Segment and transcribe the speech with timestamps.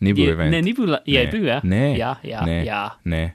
[0.00, 0.50] Ni bil Je, event.
[0.50, 1.30] ne, ni bil, je Ne.
[1.30, 1.60] bil, ja.
[1.64, 1.98] Ne.
[1.98, 2.64] Ja, ja, ne.
[2.64, 2.90] ja.
[3.04, 3.34] Ne.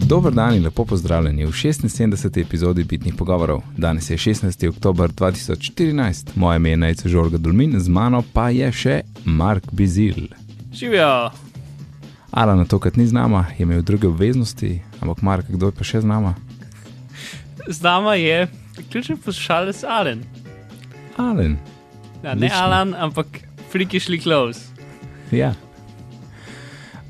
[0.00, 2.36] Dober dan in lepo pozdravljeni v 76.
[2.38, 3.62] epizodi Bitnih pogovorov.
[3.76, 4.68] Danes je 16.
[4.68, 10.28] oktober 2014, moje ime je Najce Žorga Dulmin, z mano pa je še Mark Bizil.
[10.72, 11.30] Živijo.
[12.32, 15.84] Alan na tokrat ni z nama, je imel druge obveznosti, ampak Mark, kdo je pa
[15.84, 16.34] še z nama?
[17.68, 18.48] Z nama je
[18.90, 20.20] ključni poslušalec Alan.
[21.16, 21.56] Alan.
[22.24, 22.48] Ja, ne.
[22.48, 23.26] Alan, ampak
[23.72, 24.72] freakishly close.
[25.30, 25.52] Ja.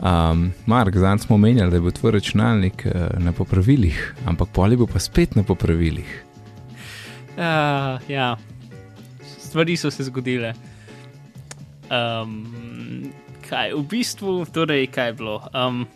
[0.02, 4.88] Um, Mark, zdaj smo omenjali, da bil tvoj računalnik uh, na popravilih, ampak poli bo
[4.90, 6.24] pa spet na popravilih.
[7.38, 8.34] Uh, ja,
[9.38, 10.52] stvari so se zgodile.
[11.94, 13.12] Um,
[13.48, 15.38] kaj, v bistvu, torej, kaj je bilo?
[15.54, 15.86] Um,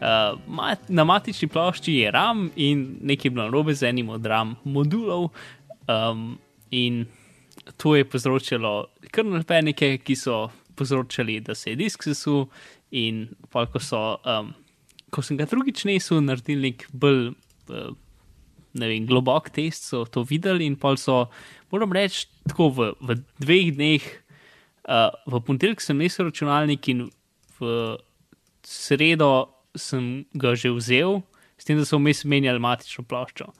[0.00, 4.56] uh, mat, na matični plošči je RAM in nekaj bilo narobe z enim od RAM
[4.64, 5.28] modulov,
[5.84, 6.38] um,
[6.70, 7.04] in
[7.76, 12.46] to je povzročilo kernel panike, ki so povzročali, da se je disk sesul.
[12.90, 14.54] In pa, ko, so, um,
[15.12, 17.34] ko sem ga drugič nesel, naredili nek bolj.
[17.68, 17.92] Uh,
[18.78, 21.26] ne vem, globok test so to videli in pol so,
[21.72, 24.04] moram reči, tako v, v dveh dneh,
[24.88, 27.08] uh, v ponedeljek sem nesel računalnik in
[27.58, 27.96] v
[28.64, 31.22] sredo sem ga že vzel,
[31.58, 33.50] s tem, da so vmes menjali matično ploščo.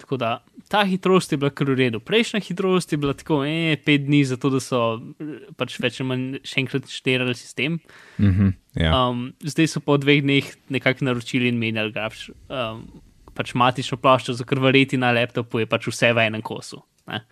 [0.00, 2.00] Tako da ta hitrost je bila kar v redu.
[2.02, 4.80] Prejšnja hitrost je bila tako, eh, pet dni, zato da so
[5.20, 7.78] eh, pač več ali manj še enkrat šterali sistem.
[8.18, 8.90] Mhm, ja.
[8.90, 12.86] Um, zdaj so po dveh dneh nekako naročili in menjali graf, um,
[13.34, 16.82] pač matično ploščo, za kar verjeti na laptopu je pač vse v enem kosu.
[17.10, 17.22] Ne?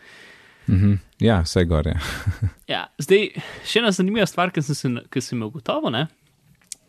[0.70, 1.97] Mhm, ja, vse gore.
[2.72, 3.32] Ja, zdaj,
[3.69, 5.91] še ena zanimiva stvar, ki sem, se, ki sem jo ugotovil.
[5.92, 6.06] ne.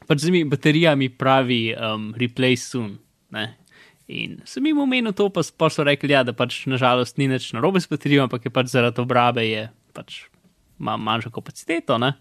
[0.07, 2.93] Pač zdaj mi baterija mi pravi um, replace soon.
[3.33, 3.55] Ne?
[4.11, 7.53] In sem jim omenil to, pa, pa so rekli, ja, da pač nažalost ni nič
[7.55, 10.25] narobe s baterijo, ampak je pač zaradi obrabe je pač
[10.81, 11.97] ima manjšo kapaciteto.
[11.97, 12.13] ne.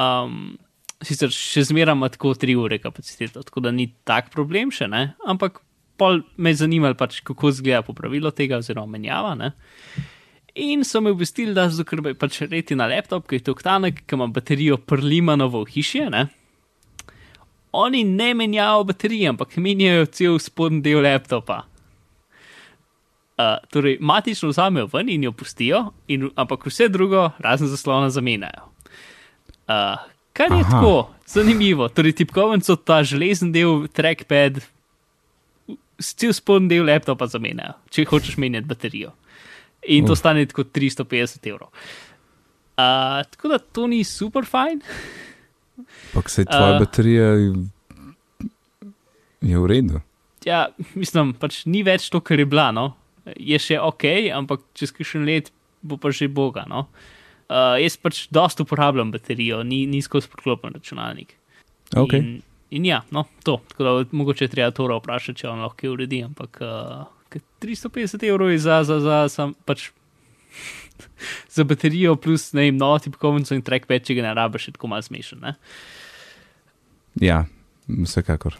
[0.00, 0.56] Um,
[1.04, 5.12] sicer še zmeraj ima tako 3 ure kapaciteto, tako da ni tak problem še, ne?
[5.28, 5.60] ampak
[6.00, 9.34] pol me je zanimalo, pač, kako izgleda popravilo tega, oziroma menjava.
[9.38, 9.52] Ne?
[10.58, 14.02] In so me obvestili, da so krbe pač reti na laptop, ki je to tanek,
[14.08, 16.06] ki ima baterijo prlimanovo v hiši.
[16.14, 16.26] Ne?
[17.74, 21.64] Oni ne menjajo baterije, ampak menjajo cel spodnji del laptopa.
[23.34, 28.68] Uh, torej, matično vzamejo ven in jo pustijo, in, ampak vse drugo, razen zaslona, zamenjajo.
[29.66, 30.70] Uh, kar je Aha.
[30.70, 31.88] Tako zanimivo.
[31.88, 34.62] Torej, tipkovnico, ta železen del, trackpad,
[35.98, 39.10] cel spodnji del laptopa zamenjajo, če hočeš menjati baterijo.
[39.90, 40.22] In to Uf.
[40.22, 41.74] stane kot 350 evrov.
[42.78, 44.78] Uh, tako da to ni super fajn.
[45.78, 46.78] Ampak se tvoja Uh.
[46.78, 47.28] baterija
[49.40, 50.00] je v redu.
[50.44, 50.68] Ja,
[51.00, 52.70] mislim, pač ni več to, kar je bila.
[52.72, 52.94] No?
[53.36, 55.52] Je še ok, ampak čez kakšen let
[55.84, 56.64] bo pa že boga.
[56.68, 56.88] No?
[57.44, 61.36] Uh, jaz pač dosta uporabljam baterijo, ni, ni skozi priklopen računalnik.
[61.92, 62.18] Okay.
[62.18, 62.28] In,
[62.72, 63.60] in ja, no, to.
[63.68, 68.54] Tako da mogoče treba Tora vprašati, če on lahko uredi, ampak uh, ke 350 evrov
[68.54, 69.90] je za, za, za, sam, pač,
[71.54, 74.90] za baterijo plus ne vem, novo tipkovnico in trackpad, če ga ne rabiš, je tako
[74.92, 75.40] malo smešen.
[75.42, 75.54] Ne?
[77.20, 77.44] Ja,
[77.88, 78.56] vsekakor.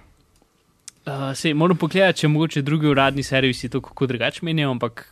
[1.04, 5.06] Uh, sej, moram pogledati, če mogoče drugi uradni servisi to kako drugače menijo, ampak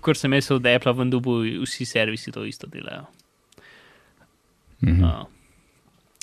[0.00, 3.06] kot sem jaz od Apple v Dubu, vsi servisi to isto delajo.
[4.82, 5.04] Mhm.
[5.04, 5.26] Uh,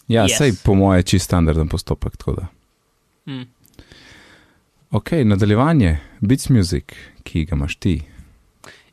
[0.08, 0.38] Ja, Yes.
[0.38, 2.14] sej po moje čist standarden postopek.
[3.26, 3.44] mm.
[4.92, 6.84] Ok, nadaljevanje, Beats Music,
[7.24, 8.02] ki ga imaš ti.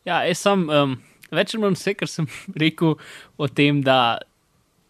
[0.05, 0.99] Ja, jaz sem um,
[1.33, 2.29] več ali manj vse, kar sem
[2.63, 2.99] rekel
[3.41, 4.21] o tem, da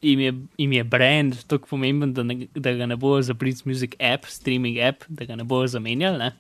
[0.05, 3.65] jim je, jim je brand tako pomemben, da, ne, da ga ne bojo za Beats
[3.65, 6.19] Music app, streaming app, da ga ne bojo zamenjali.
[6.19, 6.33] Ne?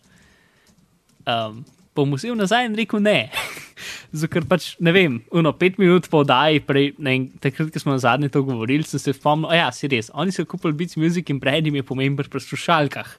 [1.24, 1.62] Um,
[1.94, 3.30] bom vzel nazaj in rekel ne.
[4.20, 8.02] Zato, pač ne vem, uno, pet minut po oddaji, prej, ne, takrat, ko smo na
[8.02, 11.30] zadnje to govorili, sem se spomnil, a ja, si res, oni so kupili Beats Music
[11.30, 13.16] in brand jim je pomemben pri slušalkah.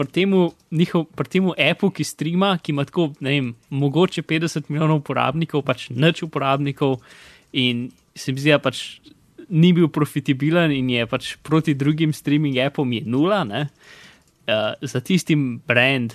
[0.00, 4.70] Pri temu, njihov, pri temu appu, ki streama, ki ima tako, ne vem, mogoče 50
[4.72, 7.02] milijonov uporabnikov, pač nič uporabnikov,
[7.52, 8.80] in se mi zdi, da pač
[9.50, 13.42] ni bil profitabilen in je pač proti drugim streaming appom je nula.
[13.44, 13.66] ne.
[14.48, 16.14] Uh, za tistim brand,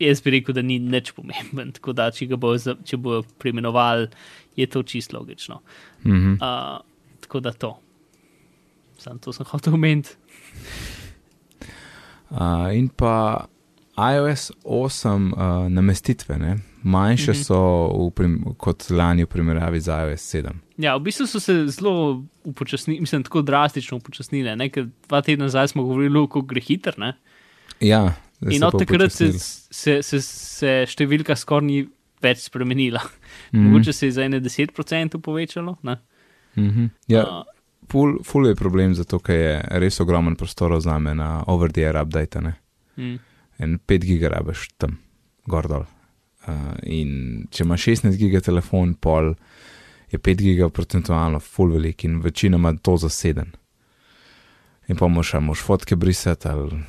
[0.00, 1.72] jaz bi rekel, da ni nič pomemben.
[1.76, 4.08] Tako da, če ga bo, za- če bo preimenovali,
[4.56, 5.60] je to čisto logično.
[6.06, 6.38] Mhm.
[6.40, 6.80] Uh,
[7.20, 7.74] tako da to.
[8.98, 10.16] Sam to sem hotel omeniti.
[12.30, 12.38] Uh,
[12.72, 13.44] in pa
[13.96, 16.56] iOS 8 uh, namestitve, ne?
[16.82, 17.42] manjše Mhm.
[17.42, 17.56] so
[18.56, 20.52] kot lani v primerjavi z iOS 7.
[20.78, 24.56] Ja, v bistvu so se zelo upočasnili, mislim, tako drastično upočasnili.
[24.56, 26.94] ne, ker Dva tedna nazaj smo govorili, kako gre hiter.
[26.98, 27.12] ne.
[27.80, 29.32] Ja, In od takrat se,
[29.70, 31.88] se, se, se številka skoraj ni
[32.22, 33.00] več spremenila.
[33.52, 33.62] Mhm.
[33.62, 35.76] Mogoče se je za ene 10% povečalo.
[35.82, 35.96] Ne?
[36.56, 36.84] Mhm.
[37.08, 37.44] Ja, Uh,
[37.88, 42.40] ful, ful je problem, zato ker je res ogromen prostor za me na over-the-air update.
[42.40, 42.54] Ne?
[42.96, 43.18] mm,
[43.58, 44.98] En 5 giga rabiš tam,
[45.46, 45.84] gor dol.
[46.48, 49.34] Uh, in če imaš 16 giga telefon, pol
[50.10, 53.52] je 5 giga procentualno full velik in večinoma to zaseden.
[54.88, 56.80] In pa moš, moš fotke brisati ali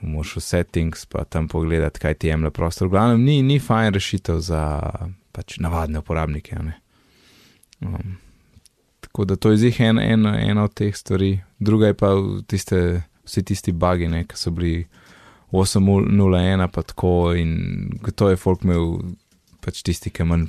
[0.00, 2.88] moš v settings pa tam pogledati, kaj ti jemlje prostor.
[2.88, 4.62] V glavnem ni, ni fajn rešitev za
[5.32, 6.56] pač navadne uporabnike.
[6.58, 6.80] ne.
[7.80, 8.16] Um,
[9.10, 11.40] tako da to je zih ena en, ena od teh stvari.
[11.58, 12.12] Druga je pa
[12.46, 14.84] tiste, vsi tisti bagi, ne, ki so bili
[15.52, 19.00] 8.01 pa tako in to je folk imel
[19.60, 20.44] pač tisti, ki manj,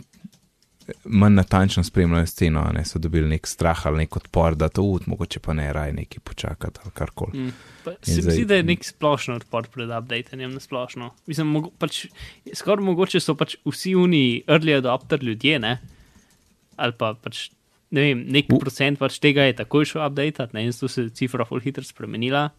[1.05, 5.07] manj natančno spremljajo sceno, ne so dobili nek strah ali nek odpor, da to ud,
[5.09, 7.39] mogoče pa ne raj neki počakati ali karkoli.
[7.39, 7.53] mm.
[8.03, 11.09] Se zdaj- zdi, da je nek splošno odpor pred updatenjem na splošno.
[11.27, 12.05] Mislim, mogo, pač,
[12.53, 15.79] skoraj mogoče so pač vsi oni early adopter ljudje, ne?
[16.77, 17.49] ali pa pač.
[17.91, 21.09] Ne vem, nek U- procent pač tega je takoj šel update, ne, in zato se
[21.15, 22.49] cifra full hitro spremenila.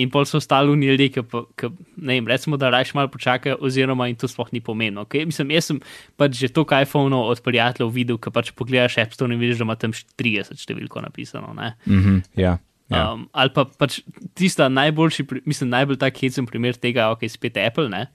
[0.00, 1.22] In pol so ostali v ljudje, ki,
[1.60, 1.68] ki
[2.00, 5.04] ne vem, recimo, da rajš malo počakajo, oziroma jim to sploh ni pomembno.
[5.04, 5.26] Okay?
[5.28, 5.80] Mislim, jaz sem
[6.16, 9.68] pač že to iPhone od prijateljev videl, ki pač pogledaš App Store in vidiš, da
[9.68, 11.52] ima tam 30 številko napisano.
[11.52, 11.74] Ne?
[11.84, 12.56] Mhm, ja,
[12.88, 13.02] ja.
[13.12, 14.00] Um, ali pa pač
[14.32, 18.06] tista najboljši, mislim, najbolj tak hecen primer tega, ok, spet Apple, ne?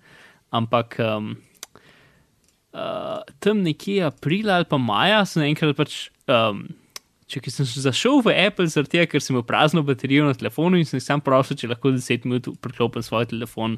[0.49, 1.35] ampak um,
[2.77, 6.07] uh, tam nekje aprila ali pa maja sem enkrat pač.
[6.29, 6.67] Um,
[7.27, 10.85] Če sem zašel v Apple, zaradi tega, ker sem imel prazno baterijo na telefonu in
[10.87, 13.73] sem sam prosil, če lahko 10 minut priklopim svoj telefon,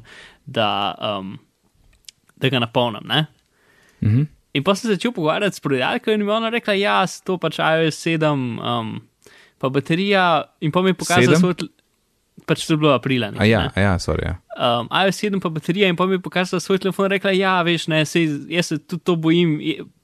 [0.46, 0.68] da,
[1.02, 1.32] um,
[2.38, 3.08] da ga napolnim.
[3.10, 3.24] Ne?
[4.04, 4.28] Mhm.
[4.54, 7.40] In pa sem se začel pogovarjati s prodajalko in mi je ona rekla, ja, to
[7.42, 8.30] pač iOS 7,
[8.62, 8.94] um,
[9.58, 11.54] pa baterija, in pa mi je pokazala svoj.
[12.46, 13.32] Pač to je bilo aprila.
[13.38, 14.30] A ja, a ja, sorry.
[14.30, 14.38] Ja.
[14.60, 17.54] Um, iOS 7 pa baterija in pa mi je pokazala svoj telefon in rekla, ja,
[17.64, 19.54] veš, ne, sej, jaz se tudi to bojim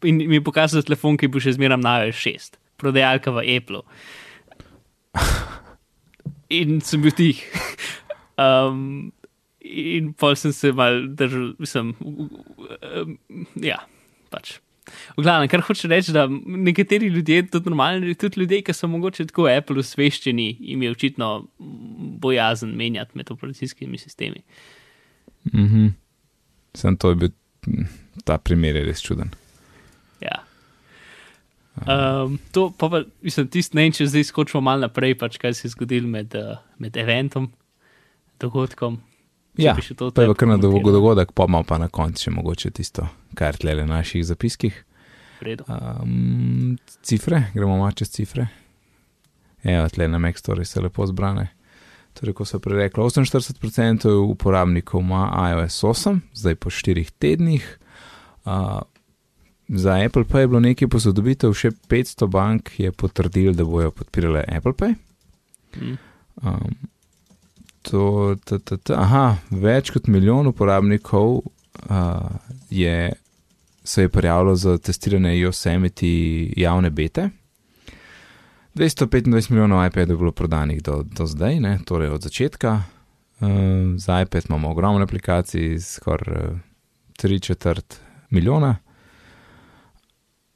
[0.02, 3.82] in mi je pokazala telefon, ki bo še zmeraj na iOS 6, prodajalka v Apple.
[6.56, 7.42] In sem bil tih.
[8.38, 9.10] Um,
[9.60, 13.16] in pol sem se mal držal, mislim, um,
[13.60, 13.80] ja,
[14.30, 14.60] pač.
[15.16, 19.26] V glavnem, kar hoče reči, da nekateri ljudje, tudi normalni, tudi ljudje, ki so mogoče
[19.32, 21.30] tako Apple usveščeni, jim je očitno
[22.20, 24.42] bojazen menjati med operacijskimi sistemi.
[25.52, 25.86] Mhm.
[26.74, 27.30] Sem to je bil,
[27.66, 27.88] mm,
[28.24, 29.30] ta primer je res čuden.
[30.20, 30.42] Ja.
[31.76, 35.66] Um, to pa, pa mislim, tisti ne, če zdaj skočimo malo naprej, pač kaj se
[35.66, 37.50] je zgodilo med, uh, med eventom,
[38.40, 39.00] dogodkom.
[39.56, 42.32] Ja, to To je pa kar na dolgo dogodek, pa malo pa na koncu še
[42.32, 44.76] mogoče tisto, kar tle v naših zapiskih.
[45.40, 45.64] V redu.
[45.68, 48.48] Um, cifre, gremo malo čez cifre.
[49.64, 51.48] Evo, tle na Mac Story so lepo zbrane.
[52.16, 57.66] Torej, ko so prej rekli, 48% uporabnikov ima iOS 8, zdaj po 4 tednih.
[58.44, 58.80] Uh,
[59.68, 64.44] za Apple Pay je bilo nekaj posodobitev, še 500 bank je potrdil, da bojo podpirale
[64.48, 64.94] Apple Pay.
[66.42, 66.76] Um,
[67.82, 72.30] to, t, t, t, aha, več kot milijon uporabnikov uh,
[72.70, 73.10] je,
[73.84, 76.08] se je prijavilo za testiranje Yosemite
[76.56, 77.28] javne bete.
[78.76, 82.82] 225 milijonov iPadov je bilo prodanih do, do zdaj, ne, torej od začetka.
[83.40, 83.48] Uh,
[83.96, 86.58] za iPad imamo ogromno aplikacij, skoraj uh,
[87.16, 88.00] tri četrt
[88.30, 88.76] milijona.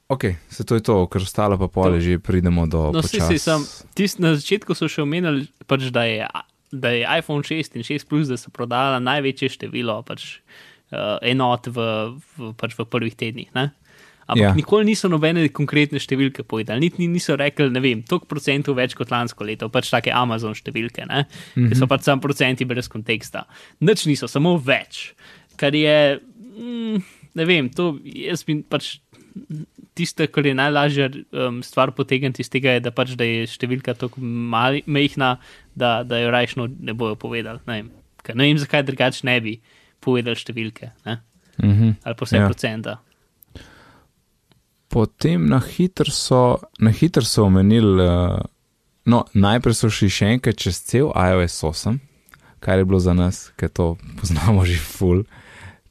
[0.07, 2.91] Ok, se to je to, ker ostalo pa pole To- že pridemo do.
[2.93, 6.27] No, si, počas- si, sam, tist, na začetku so še omenili, pač, da, je,
[6.71, 10.41] da je iPhone 6 in 6 Plus, da so prodala največje število pač,
[10.91, 11.79] uh, enot v,
[12.37, 13.49] v, pač v prvih tednih.
[13.55, 13.71] Ne?
[14.31, 14.53] Ampak Ja.
[14.55, 19.11] nikoli niso nobene konkretne številke povedali, niti niso rekli, ne vem, toliko procentov več kot
[19.11, 21.25] lansko leto, pač take Amazon številke, ne?
[21.25, 21.69] Mm -hmm.
[21.69, 23.45] ki so pač sam procenti brez konteksta.
[23.81, 25.13] Nič niso, samo več,
[25.57, 26.19] kar je,
[26.57, 27.03] mm,
[27.35, 28.99] ne vem, to jaz bi pač
[29.93, 33.93] tiste, kar je najlažja um, stvar potegniti iz tega, je, da, pač, da je številka
[33.93, 35.37] tako majhna,
[35.75, 37.59] da, da jo rajšno ne bojo povedali.
[37.67, 39.55] Ne vem, Ker ne vem zakaj drugače ne bi
[40.01, 41.19] povedali številke ne?
[41.61, 41.95] Mhm.
[42.05, 42.47] ali pa vse ja.
[42.47, 42.99] procenta.
[44.91, 46.41] Potem na hitro so,
[46.77, 48.41] na hitro so omenili, uh,
[49.05, 51.95] no, najprej so šli še enkrat čez cel iOS 8,
[52.59, 53.85] kar je bilo za nas, ker to
[54.17, 55.23] poznamo že full.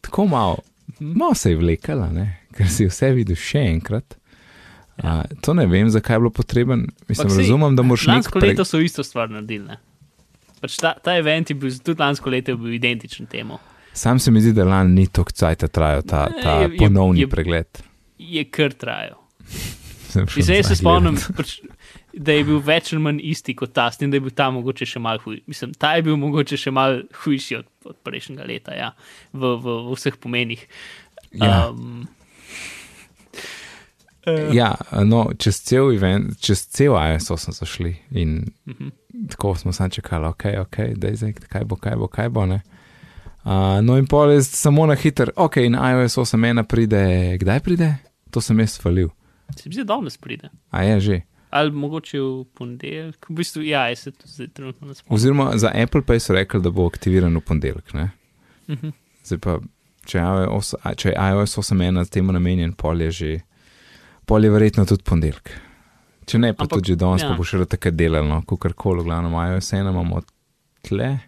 [0.00, 0.59] Tako malo,
[1.00, 2.26] malo se je vlekala, ne?
[2.50, 4.16] ker si vse videl še enkrat.
[4.99, 6.80] Uh, to ne vem, zakaj je bilo potreben.
[7.09, 9.78] Mislim, saj, razumem, da moraš nek Lansko leto so isto stvar naredili.
[10.61, 13.57] Pač ta, ta event je bil, tudi lansko leto je bil identičen temu.
[13.95, 17.21] Sam se mi zdi, da lani ni toliko cajt trajal ta, ta je- je- ponovni
[17.21, 17.80] je- pregled.
[18.21, 19.17] Je kar trajal.
[20.11, 21.59] Zdaj se spomnim, pač,
[22.12, 24.50] da je bil več ali manj isti kot ta, s tem, da je bil ta
[24.55, 25.45] mogoče še mal hujši.
[25.50, 28.91] Mislim, ta je bil mogoče še mal hujši od, od prejšnjega leta, ja,
[29.33, 30.65] v, v, v vseh pomenih.
[31.39, 31.69] Ja.
[31.71, 32.09] Um,
[34.53, 34.75] Ja,
[35.09, 38.91] no, čez cel event, čez cel ISO smo zašli in Uh -huh.
[39.31, 42.47] tako smo samo čakali, ok, ok, da je zdaj, kaj bo, kaj bo, kaj bo.
[42.47, 42.61] Ne?
[43.45, 47.95] Uh, no, in pol je samo na hiter, ok, in iOS 8.1 pride, kdaj pride?
[48.31, 49.11] To sem jaz falil.
[49.57, 50.51] Se mi zdi, da danes pride.
[50.71, 51.21] A je že.
[51.51, 55.15] Ali mogoče v ponedeljek, v bistvu, ja, jaz se to zdaj trenutno ne spomnim.
[55.15, 57.95] Oziroma za Apple pa so rekli, da bo aktiviran v ponedeljek.
[57.95, 58.11] ne.
[58.69, 58.93] Uh -huh.
[59.25, 59.59] Zdaj pa,
[60.07, 63.41] če je iOS, če je iOS 8.1 temu namenjen, pol je že,
[64.27, 65.51] pol je verjetno tudi ponedeljek.
[66.27, 67.29] Če ne, pa Ampak, tudi že danes, ja.
[67.29, 70.23] pa bo še tako delalo, no, kakor koli, v glavnem iOS 1 imamo
[70.87, 71.19] tle.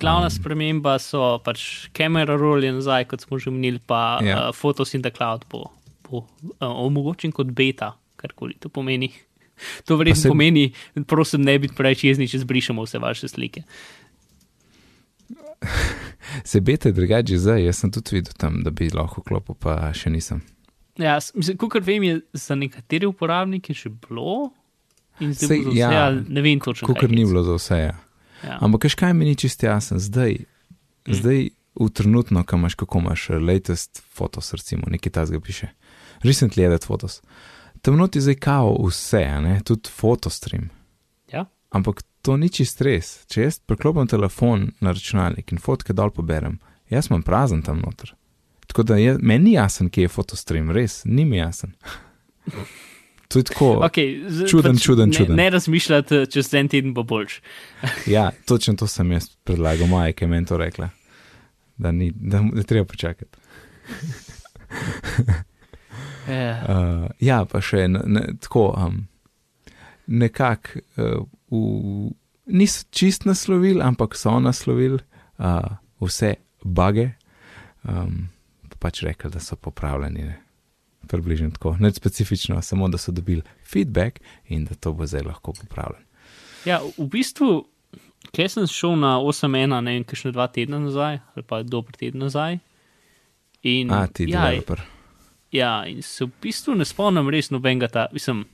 [0.00, 0.30] Glavna Um.
[0.30, 4.48] sprememba so pač kamera roll je nazaj, kot smo že omenili, pa ja.
[4.48, 5.72] uh, Photos in the Cloud bo,
[6.18, 6.26] uh,
[6.60, 9.12] omogočen kot beta, karkoli to pomeni.
[9.86, 10.72] To verjetno se- pomeni,
[11.06, 13.62] prosim, ne biti preveč jezni, če zbrišemo vse vaše slike.
[16.50, 20.10] Se bete drugače zdaj, jaz sem tudi videl tam, da bi lahko klopil, pa še
[20.10, 20.40] nisem.
[20.98, 24.50] Ja, mislim, kot vem, je za nekatere uporabnike že bilo.
[25.20, 26.88] In zdaj Sej, bo za vse, ja, ja, ne vem točno.
[26.88, 27.78] Kot ni bilo za vse.
[27.78, 27.94] Ja.
[28.42, 28.58] Ja.
[28.60, 30.40] Ampak, kaj mi ni čist jasen, zdaj,
[31.06, 31.14] mm.
[31.14, 35.70] Zdaj v trenutno, ko imaš, kako imaš eh, latest fotos, recimo, nekaj tazga piše.
[36.22, 37.20] Recently added photos.
[37.82, 40.68] Tam noti zdaj kao vse, ne, tudi fotostream.
[41.32, 41.46] Ja.
[41.70, 43.24] Ampak to ni čist res.
[43.26, 46.60] Če jaz preklopim telefon na računalnik in fotke dol poberem,
[46.90, 48.14] jaz imam prazen tam noter.
[48.66, 51.74] Tako da je, meni ni jasen, kje je fotostream, res, ni mi jasen.
[53.32, 53.66] To je tako.
[53.86, 55.36] Okay, z, Čuden, čuden, ne, čuden.
[55.36, 57.40] Ne razmišljati, čez en teden bo boljš.
[58.14, 60.90] Ja, točno to sem jaz predlagal, Maja, ki je meni to rekla.
[61.80, 63.38] Da, ni, da, da treba počakati.
[66.28, 66.50] Ja.
[66.68, 69.00] Uh, ja, pa še ne, ne, tako, um,
[70.06, 70.82] nekako
[71.50, 72.12] uh,
[72.46, 75.00] niso čist naslovili, ampak so naslovili
[75.38, 77.10] uh, vse bage,
[77.82, 78.28] um,
[78.68, 80.28] pa pač rekli, da so popravljeni.
[80.30, 80.38] Ne.
[81.10, 85.52] Približno tako, ne specifično, samo da so dobili feedback in da to bo zdaj lahko
[85.52, 86.06] popravljeno.
[86.64, 87.64] Ja, v bistvu,
[88.30, 92.22] kaj sem šel na 8.1, ne vem, kakšne dva tedna nazaj, ali pa dober teden
[92.22, 92.60] nazaj.
[93.62, 94.82] In, A, ti ja, developer.
[95.52, 98.44] Ja, in se v bistvu ne spomnim res nobenega ta, mislim,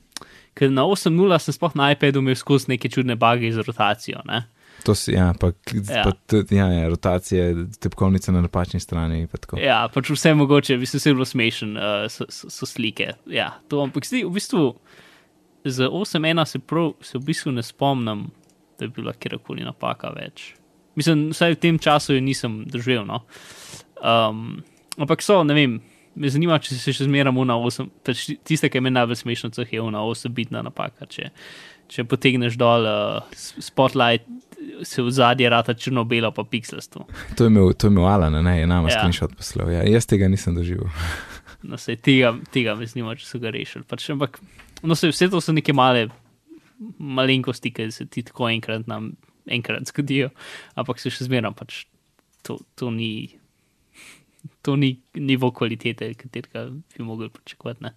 [0.57, 4.45] ker na 8.0 sem sploh na iPadu imel skozi neke čudne bage z rotacijo, ne.
[4.87, 6.03] To si, ja, pa, ja.
[6.07, 9.27] Pa tudi, ja, ja, rotacije, tepkovnice na napačni strani.
[9.27, 9.59] pa tako.
[9.59, 13.11] Ja, pač vse mogoče, bi se vse bilo smešen, uh, so, so, so slike.
[13.27, 14.63] Ja, to, ampak zdaj v bistvu
[15.67, 18.29] z 8.1 se, prav, se v bistvu ne spomnim,
[18.79, 20.53] da je bila kjerkoli napaka več.
[20.95, 23.03] Mislim, vsaj v tem času jo nisem doživel.
[23.07, 23.25] No.
[23.99, 24.61] Um,
[24.95, 25.79] ampak so, ne vem,
[26.19, 29.51] me zanima, če se še zmeramo na 8, pač tiste, ki je meni najbolj smešno,
[29.63, 31.07] je na 8 bitna napaka.
[31.09, 31.31] Če,
[31.89, 34.27] če potegneš dol uh, spotlight,
[34.83, 37.07] se v zadnji rata črno-belo, pa pixelstvo.
[37.39, 38.95] To je imel, to je imel Alan, ne, je nama ja.
[38.95, 38.99] Ja.
[38.99, 39.71] screenshot poslal.
[39.73, 40.89] Ja, jaz tega nisem doživel.
[41.59, 43.83] No, se tega, tega me zanima, če so ga rešili.
[43.83, 44.37] Pač, ampak,
[44.79, 46.05] no, se, vse to so neke male
[46.79, 49.11] malenkosti, ki se ti tako enkrat, nam,
[49.51, 50.29] enkrat zgodijo,
[50.79, 51.81] ampak se še zmeraj pač
[52.47, 53.11] to, to ni.
[54.61, 57.83] To ni nivo kvalitete, katerega bi mogli pričakovati.
[57.83, 57.95] ne.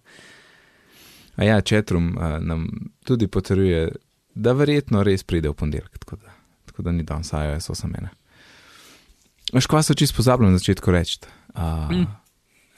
[1.35, 2.67] A ja, Četrum uh, nam
[3.03, 3.91] tudi potrjuje,
[4.35, 6.33] da verjetno res pride v ponedeljek, tako da,
[6.65, 8.07] tako da ni danes iOS 8.1.
[9.53, 11.19] Veš, kva so čisto pozabili na začetku reči?
[11.55, 11.91] Uh,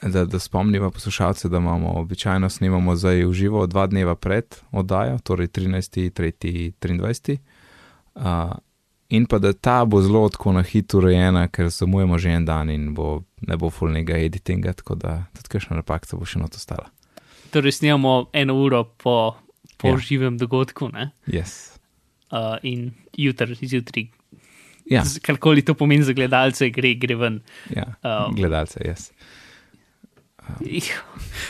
[0.05, 0.11] Mm.
[0.11, 5.17] Da, da spomniva poslušalce, da imamo običajno snemamo zdaj v živo dva dneva pred oddajo,
[5.19, 6.11] torej 13.
[6.11, 6.71] 3.
[6.79, 7.37] 23.
[8.15, 8.51] Uh,
[9.15, 12.69] in pa da ta bo zelo tako na hitro urejena, ker zamujamo že en dan
[12.69, 13.07] in bo,
[13.41, 16.89] ne bo fulnega editinga, tako da tudi kakšna napaka bo še not ostala.
[17.49, 19.35] Torej, snemamo eno uro po,
[19.77, 19.97] po Ja.
[19.99, 21.11] živem dogodku ne?
[21.27, 21.71] Yes.
[22.27, 24.07] uh, in jutri, zjutraj,
[24.85, 27.39] Ja, z- karkoli to pomeni za gledalce, gre, gre ven.
[27.69, 27.85] ja.
[28.03, 29.11] Um, gledalce, jaz.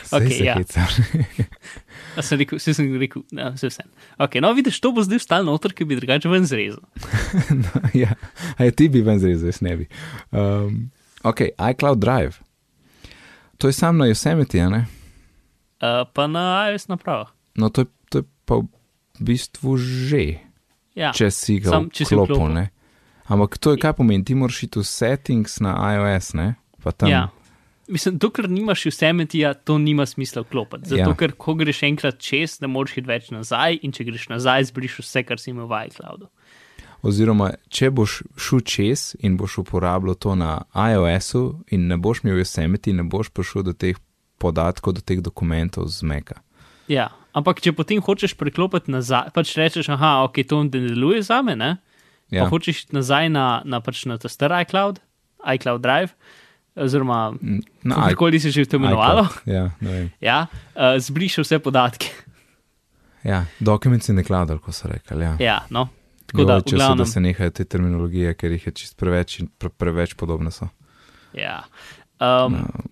[0.04, 0.56] Saj Okej, se ja.
[0.56, 0.88] hecam.
[2.16, 3.84] A sem rekel, vse sem rekel, ne, vse vse.
[4.24, 6.82] Ok, no vidiš, to bo zdaj stalno noter, ki bi drugače ven zrezal.
[7.64, 8.16] no, ja,
[8.58, 9.88] a je ti bi ven zrezal, jaz ne bi.
[10.32, 10.90] Um,
[11.24, 12.40] ok, iCloud Drive.
[13.58, 14.86] To je sam na Yosemite, ne?
[15.84, 17.30] Uh, pa na iOS napravah.
[17.56, 18.68] No, to je, to je pa v
[19.20, 20.26] bistvu že,
[20.96, 22.56] Ja, če si ga Sam, če si vklopil, vklopil.
[22.56, 22.66] ne?
[23.28, 26.56] Ampak to je kaj pomeni, ti moraš iti v settings na iOS, ne?
[26.80, 27.10] Pa tam.
[27.12, 27.24] ja.
[27.88, 30.90] Mislim, dokler nimaš Yosemitija, to nima smisla vklopiti.
[30.90, 31.16] Zato, Ja.
[31.16, 35.06] ker ko greš enkrat čez, ne moreš iti več nazaj, in če greš nazaj, zbrišeš
[35.06, 36.28] vse, kar si imel v iCloudu.
[37.06, 42.40] Oziroma, če boš šel čez in boš uporabljal to na iOS-u in ne boš imel
[42.42, 44.00] Yosemite, ne boš prišel do teh
[44.42, 46.42] podatkov, do teh dokumentov z Meka.
[46.90, 51.42] Ja, ampak če potem hočeš preklopiti nazaj, pač rečeš, aha, ok, to ne deluje za
[51.46, 51.78] me, ne?
[52.34, 52.44] Ja.
[52.44, 54.98] Pa hočeš nazaj na, na, pač na ta star iCloud,
[55.46, 56.18] iCloud Drive,
[56.76, 59.28] oziroma Mm, Na kakorkoli se že to imenovalo.
[59.46, 60.10] Ja, ne vem.
[60.30, 62.12] ja, uh, zbriše vse podatke.
[63.24, 65.24] Ja, documents in cloud, kot so rekli.
[65.24, 65.36] Ja.
[65.40, 65.88] Ja, no.
[66.26, 68.72] Tako da, Jo, v če so, glavnem, da se nehajo te terminologije, ker jih je
[68.72, 70.68] čist preveč in pre, preveč podobne so.
[71.34, 71.64] ja.
[72.20, 72.84] Um, No,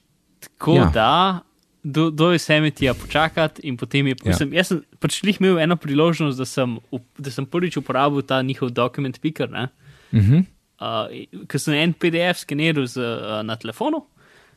[0.44, 0.82] Tako Ja.
[0.84, 0.90] ja.
[0.94, 1.40] da,
[1.84, 4.16] do, do Yosemitija počakati in potem je.
[4.24, 4.32] Ja.
[4.32, 4.38] Ja.
[4.38, 6.78] Sem, jaz sem pač lih imel eno priložnost, da sem,
[7.18, 9.68] da sem prvič uporabil ta njihov dokument picker, ne,
[10.12, 10.44] uh -huh,
[10.84, 14.04] uh, ker sem en PDF skeniral z, uh, na telefonu.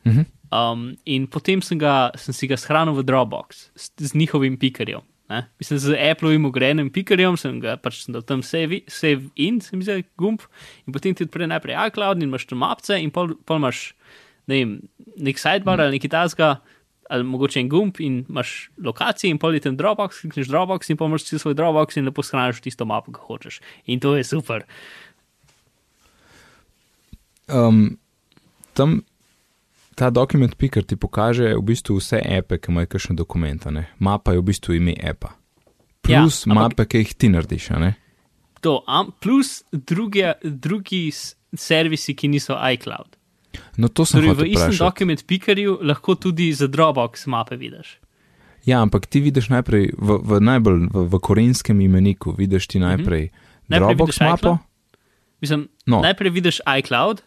[0.05, 0.25] uh -huh.
[0.47, 5.01] Um, in potem sem, ga, sem si ga shranil v Dropbox z, z njihovim pikerjem.
[5.29, 5.49] Ne?
[5.59, 9.75] Mislim, z Appleovim ugrejenim pikerjem sem ga pač sem dal tam save, save in, se
[9.75, 10.45] mi zdi, gumb.
[10.87, 13.91] In potem ti odpre najprej iCloud in imaš tam mapce, in pol, pol imaš
[14.47, 14.73] ne vem,
[15.19, 16.53] nek sidebar ali nekaj tasga,
[17.11, 20.99] ali mogoče en gumb in imaš lokacije in pol je tam Dropbox, klikneš Dropbox in
[21.09, 23.59] imaš ti svoj Dropbox in lepo shraniš tisto mapo, ki hočeš.
[23.85, 24.63] In to je super.
[27.47, 27.97] Um,
[28.73, 29.01] tam
[29.97, 33.71] ta dokument picker ti pokaže v bistvu vse ape, ki imajo kakšne dokumente.
[33.73, 33.89] Ne?
[33.97, 34.93] Mapa je v bistvu ime.
[34.93, 35.17] Ja,
[36.05, 37.73] Plus ja, mape, ki jih ti narediš.
[38.61, 41.09] To, am, plus druge, drugi
[41.57, 43.17] servisi, ki niso iCloud.
[43.81, 44.85] No, to sem Torej, v istem vprašati.
[44.85, 47.97] dokument pickerju lahko tudi za Dropbox mape vidiš.
[48.69, 53.33] Ja, ampak ti vidiš najprej v, v najbolj v, v korenskem imeniku, vidiš ti najprej
[53.33, 53.45] Mhm.
[53.67, 54.57] Najprej Dropbox vidiš mapo.
[55.41, 56.01] Mislim, no.
[56.01, 57.21] najprej vidiš iCloud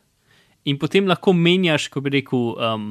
[0.65, 2.91] in potem lahko menjaš, ko bi rekel, um,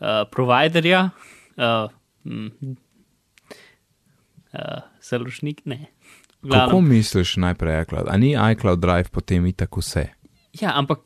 [0.00, 1.08] uh, providerja,
[1.56, 1.88] uh,
[2.24, 2.76] mm,
[4.52, 5.88] uh, založnik, ne.
[6.44, 6.88] V Kako glavnem.
[6.92, 8.06] misliš najprej iCloud?
[8.12, 10.12] A ni iCloud Drive potem itak vse?
[10.60, 11.00] Ja, ampak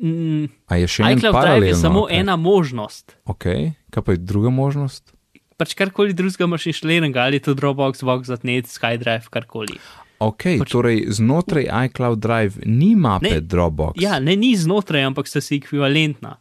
[0.00, 2.24] mm, A je še en iCloud Drive je samo okay.
[2.24, 3.20] ena možnost.
[3.28, 5.12] Ok, kaj pa je druga možnost?
[5.60, 9.76] Pač karkoli drugega imaš inštaliranega, ali je to Dropbox, Box.net, SkyDrive, karkoli.
[10.20, 13.96] Ok, Pač- torej znotraj iCloud Drive ni mape Ne, Dropbox.
[14.02, 16.36] Ja, ne ni znotraj, ampak sta si ekvivalentna.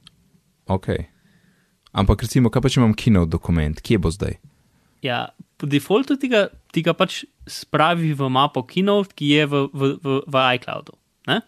[0.67, 1.07] Ok.
[1.95, 4.35] Ampak recimo, kaj pa če imam Keynote dokument, kje bo zdaj?
[5.01, 9.63] Ja, po defaultu ti ga, ti ga pač spravi v mapo Keynote, ki je v,
[9.71, 10.99] v, v, v iCloudu.
[11.31, 11.39] Ne?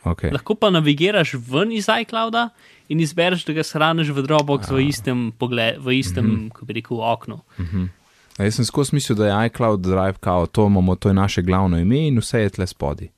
[0.00, 0.32] Okay.
[0.32, 2.48] Lahko pa navigiraš ven iz iClouda
[2.88, 6.64] in izbereš, da ga shraniš v Dropbox v istem, pogled, v istem mm -hmm.
[6.66, 7.36] bi rekel, oknu.
[7.36, 7.99] A
[8.40, 11.78] jaz sem skozi mislil, da je iCloud Drive kao, to imamo, to je naše glavno
[11.78, 13.08] ime in vse je tle spodaj.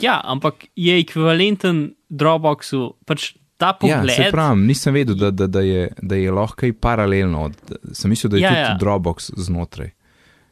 [0.00, 4.10] Ja, ampak je ekvivalenten Dropboxu, pač ta Ja, pogled.
[4.10, 7.50] se pravi, nisem vedel, da, da, da, je, da je lahko kaj paralelno.
[7.92, 8.76] Sem mislil, da je Ja, tudi ja.
[8.76, 9.90] Dropbox znotraj.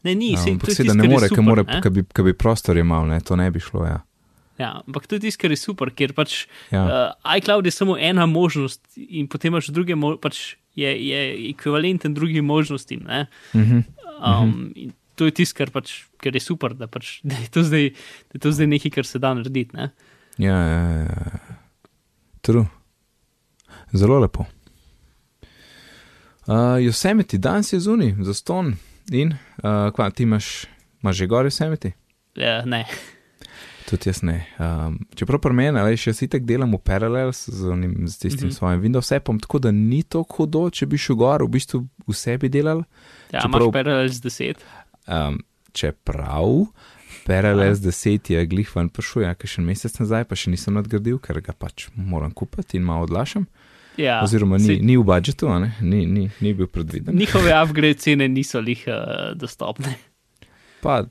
[0.03, 3.07] ne, ni, sej, Ampak seveda tisto, ne more, ker more, ker bi, bi prostor imel,
[3.07, 3.85] ne, to ne bi šlo.
[3.85, 4.01] Ja.
[4.59, 6.79] Ja, ampak to je tisto, kar je super, ker pač Ja.
[6.79, 6.85] ja.
[7.25, 12.15] uh, iCloud je samo ena možnost in potem imaš druge, mo- pač je, je ekvivalenten
[12.15, 13.05] drugim možnostim.
[13.07, 13.27] Ne?
[13.55, 13.81] Mhm.
[14.23, 17.63] Um, in to je tisto, kar, pač, kar je super, da, pač, da, je to
[17.67, 17.91] zdaj,
[18.33, 19.77] da je to zdaj nekaj, kar se da narediti.
[19.77, 19.91] Ne?
[20.41, 21.59] Ja, ja, ja, ja.
[22.43, 22.67] True.
[23.93, 24.47] Zelo lepo.
[26.49, 28.75] Uh, Yosemite, danes je zunaj, za ston.
[29.13, 30.65] In, uh, kva, ti imaš,
[31.03, 31.93] imaš že gor Yosemite?
[32.39, 32.87] Ja, ne.
[33.89, 34.39] Tudi jaz ne.
[34.59, 38.47] Um, čeprav pri meni, ali še si tako delam v Parallels z, onim, z tistim
[38.47, 38.51] mm.
[38.51, 38.59] -hmm.
[38.59, 42.39] svojim Windows appom, tako da ni tako hudo, če bi šel gor, v bistvu vse
[42.39, 42.85] bi delal.
[43.33, 44.55] Ja, Čeprav- imaš Parallels 10.
[45.09, 45.39] Um,
[45.73, 46.67] čeprav
[47.27, 51.41] Parallels 10 je glihvan prišel, ja, še en mesec nazaj, pa še nisem nadgradil, ker
[51.41, 53.47] ga pač moram kupiti in malo odlašam.
[54.01, 55.51] Ja, Oziroma, ni, saj ni v budžetu,
[55.85, 57.17] ni, ni, ni bil predviden.
[57.17, 59.95] Njihove upgrade cene niso lih uh, dostopne.
[60.81, 61.05] Pa,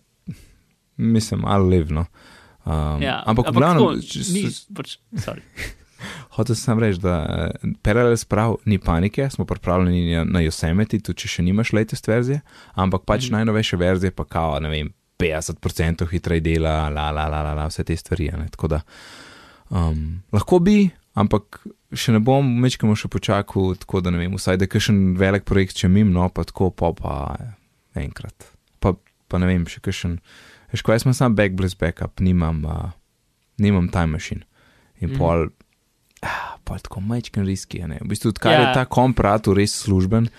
[0.98, 2.06] mislim, ali levno.
[2.64, 3.64] Um, Ja, ampak, ampak
[3.98, 5.42] s- pač, sorry.
[6.36, 7.16] hotel sem reči, da
[7.54, 12.42] eh, Parallels prav ni panike, smo pripravljeni na- Yosemite, tudi če še nimaš latest verzije,
[12.76, 13.32] ampak pač Mhm.
[13.34, 17.84] najnovejše verzije pa kao, ne vem, 50% hitreje dela, la, la, la, la, la, vse
[17.84, 18.32] te stvari.
[18.32, 18.48] Ne?
[18.50, 18.82] Tako da
[19.70, 24.58] um, lahko bi, ampak še ne bom, mečkamo še počakal, tako da ne vem, vsaj
[24.58, 27.52] da kakšen velik projekt če mim, no pa tako, pa pa eh,
[27.98, 28.34] enkrat.
[28.80, 28.94] Pa,
[29.28, 30.18] pa ne vem, še kakšen,
[30.72, 32.92] veš, kaj sem sam backblaze backup, nimam, uh,
[33.58, 34.42] nimam time machine.
[35.00, 35.18] In mm.
[35.18, 35.48] pol,
[36.22, 37.98] ah, pol tako majčken riski, ne.
[38.02, 38.60] V bistvu, odkar Ja.
[38.62, 40.30] je ta komparator res služben,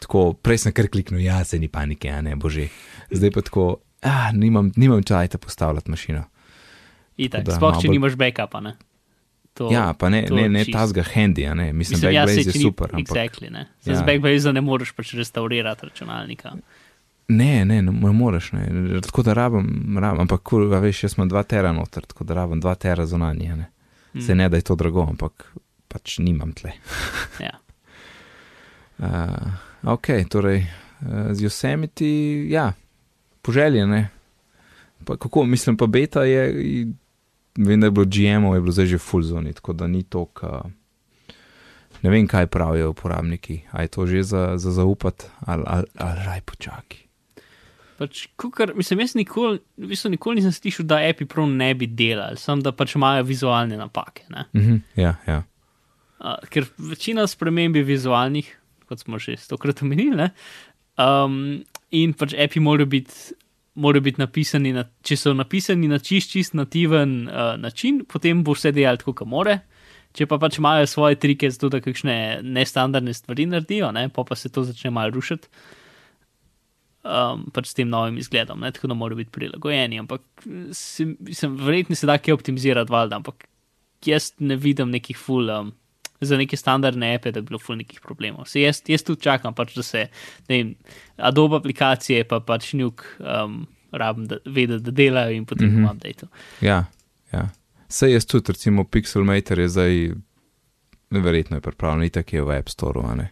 [0.00, 2.68] tako prej sem kar kliknil, ja, se ni panike, a ne, bože.
[3.10, 3.64] Zdaj pa tako,
[4.02, 6.24] ah, nimam, nimam čajta postavljati mašino.
[7.16, 8.60] Itak, da sploh če bolj- nimaš backupa.
[8.60, 8.76] Ne?
[9.54, 10.78] To, Ja, pa ne, ne, ne čisto.
[10.78, 11.72] tazga handy, ne.
[11.72, 13.16] Mislim, Mislim, ja, Backblaze je super, ampak.
[13.16, 13.66] Exactly, ne.
[13.84, 13.92] Ja.
[13.92, 13.98] Ja.
[13.98, 16.54] Z Backblaze ne moreš pač restaurirati računalnika.
[17.30, 19.00] Ne, ne, ne, ne moreš, ne.
[19.02, 22.34] Tako da rabim, rabim ampak kul, a veš, jaz imam 2 tera noter, tako da
[22.34, 23.66] rabim 2 tera zunanje, ne.
[24.14, 24.20] Mm.
[24.26, 25.52] Se ne, da je to drago, ampak
[25.88, 26.76] pač nimam tle.
[27.40, 27.56] Ja.
[29.00, 29.48] Uh,
[29.94, 32.04] ok, torej uh, z Yosemite,
[32.52, 32.66] ja,
[33.42, 34.10] poželjene.
[35.08, 36.42] Pa kako, mislim, pa beta je,
[37.56, 40.26] vem, da je bilo GM-ov, je bilo zdaj že full zoni, tako da ni to,
[40.36, 40.60] ka,
[42.02, 43.60] Ne vem, kaj pravijo uporabniki.
[43.70, 47.09] A je to že za, za zaupati, ali, ali, ali raj počaki.
[48.00, 51.84] Pač, kukar, mislim, jaz nikoli, v bistvu nikoli nisem slišal, da api prav ne bi
[51.84, 54.24] delali, samo da pač imajo vizualne napake.
[54.32, 54.46] ne.
[54.56, 55.42] Mhm, ja, ja.
[56.20, 58.48] Uh, ker večina sprememb je vizualnih,
[58.88, 60.30] kot smo že stokrat omenili, ne?
[60.96, 61.60] um,
[61.90, 63.36] in pač api morajo biti.
[63.80, 68.56] Morajo biti napisani, na, če so napisani na čist, čist nativen uh, način, potem bo
[68.56, 69.54] vse delal tako, kot more.
[70.16, 74.36] Če pa pač imajo svoje trike, zato da kakšne nestandardne stvari naredijo, ne, pa, pa
[74.36, 75.48] se to začne malo rušiti,
[77.04, 79.98] um, pač s tem novim izgledom, ne, tako da morajo biti prilagojeni.
[79.98, 80.22] Ampak
[80.72, 83.46] se, sem, verjetno se da kaj optimizirati, valjda, ampak
[84.06, 85.50] jaz ne vidim nekih full.
[85.50, 85.72] Um,
[86.20, 88.44] Za neke standardne ape, da bi bilo ful nekih problemov.
[88.44, 90.02] Se jaz, jaz tudi čakam, pač, da se
[90.50, 90.74] ne vem,
[91.16, 93.62] Adobe aplikacije, pa pač njuk um,
[93.96, 95.84] rabim, da vedo, da delajo in potem mm Mhm.
[95.86, 95.94] -hmm.
[95.94, 96.26] update.
[96.60, 96.84] ja,
[97.32, 97.48] ja.
[97.88, 100.10] Sej jaz tudi, recimo Pixelmator je zdaj,
[101.10, 103.28] verjetno je pripravljen, itak je v App Store.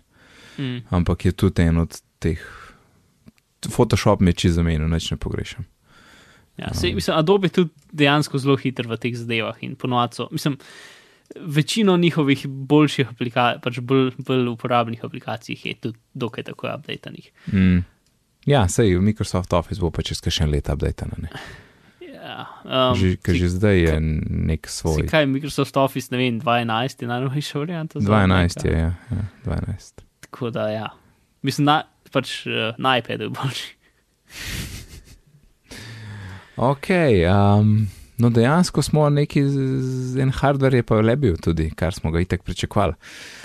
[0.58, 0.82] Mm.
[0.90, 2.40] ampak je tudi en od teh.
[3.66, 5.64] Photoshop mi je čisto zamenil, nič ne pogrešam.
[6.56, 10.28] Ja, sej, mislim, Adobe je tudi dejansko zelo hiter v teh zadevah in ponovadi so.
[10.30, 10.56] Mislim,
[11.36, 17.30] večino njihovih boljših aplikacij, pač bolj, bolj uporabnih aplikacij je tudi dokaj tako updatenih.
[17.46, 17.84] Mm.
[18.46, 21.06] Ja, sej Microsoft Office bo pa čez kakšen let update.
[21.18, 21.28] Ne?
[22.02, 23.94] Ja, um, Že, si- že zdaj je
[24.26, 25.06] nek si svoj.
[25.06, 28.00] Kaj Microsoft Office, ne vem, 12 je najnovejša varianta.
[28.00, 28.68] za 12 Maca.
[28.68, 30.02] je, ja, ja 12.
[30.20, 30.88] Tako da, ja.
[31.42, 33.68] Mislim, na, pač uh, na iPadu boljši.
[36.56, 36.88] Ok,
[37.24, 37.86] um,
[38.18, 42.10] no dejansko smo neki, z- z- en hardware je pa le bil tudi, kar smo
[42.10, 42.94] ga itek pričakovali.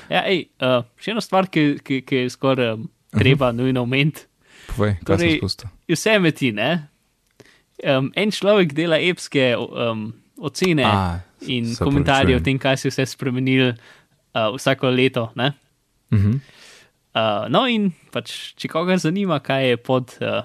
[0.10, 4.26] Ja, ej, uh, še ena stvar, ki, ki, ki je skoraj um, treba nujno omeniti.
[4.68, 5.70] Povej, kaj Torej- si spustil?
[5.88, 6.72] je vse meti, ne?
[7.84, 10.08] Um, en človek dela epske um,
[10.40, 15.28] ocene A, in komentarje o tem, kaj se je vse spremenilo uh, vsako leto.
[15.36, 15.52] Ne?
[16.10, 16.40] Mhm.
[17.14, 20.40] Uh, no, in pač, če koga zanima, kaj je pod, uh,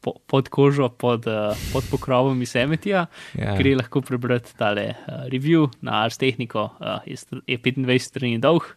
[0.00, 3.06] po, pod kožo, pod, uh, pod pokrovom iz Emetija,
[3.38, 3.56] Ja.
[3.58, 8.62] gre lahko prebrati tale uh, review na Ars Technico, uh, je, je 25 strani dolg
[8.62, 8.74] uh,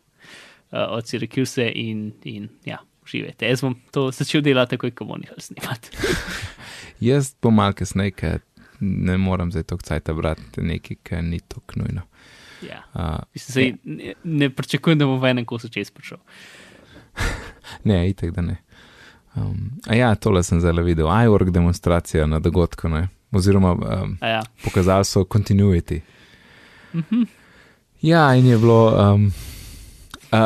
[0.98, 3.46] od Syracuse in, in ja, uživajte.
[3.54, 5.94] Jaz bom to začel delati takoj, ko bomo nehali snemati.
[7.10, 8.42] Jaz bom mal kasneje, ker
[8.82, 12.02] ne morem zdaj toliko cajt brati nekaj, kar ni tako nujno.
[12.66, 12.82] ja.
[12.98, 16.18] Uh, Mislim, sej, ne, ne pričakujem, da bom v enem kosu čez prišel.
[17.84, 18.58] ne, itek da ne.
[19.36, 23.08] Um, a ja, tole sem zdaj videl, iWork demonstracija na dogodku, ne?
[23.32, 24.42] oziroma um, A Ja.
[24.64, 26.02] pokazali so continuity.
[26.94, 27.24] Mhm.
[28.02, 29.26] Ja, in je bilo, um,
[30.32, 30.40] uh,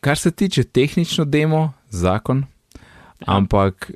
[0.00, 2.44] kar se tiče tehnično demo, zakon,
[3.20, 3.24] Ja.
[3.26, 3.90] ampak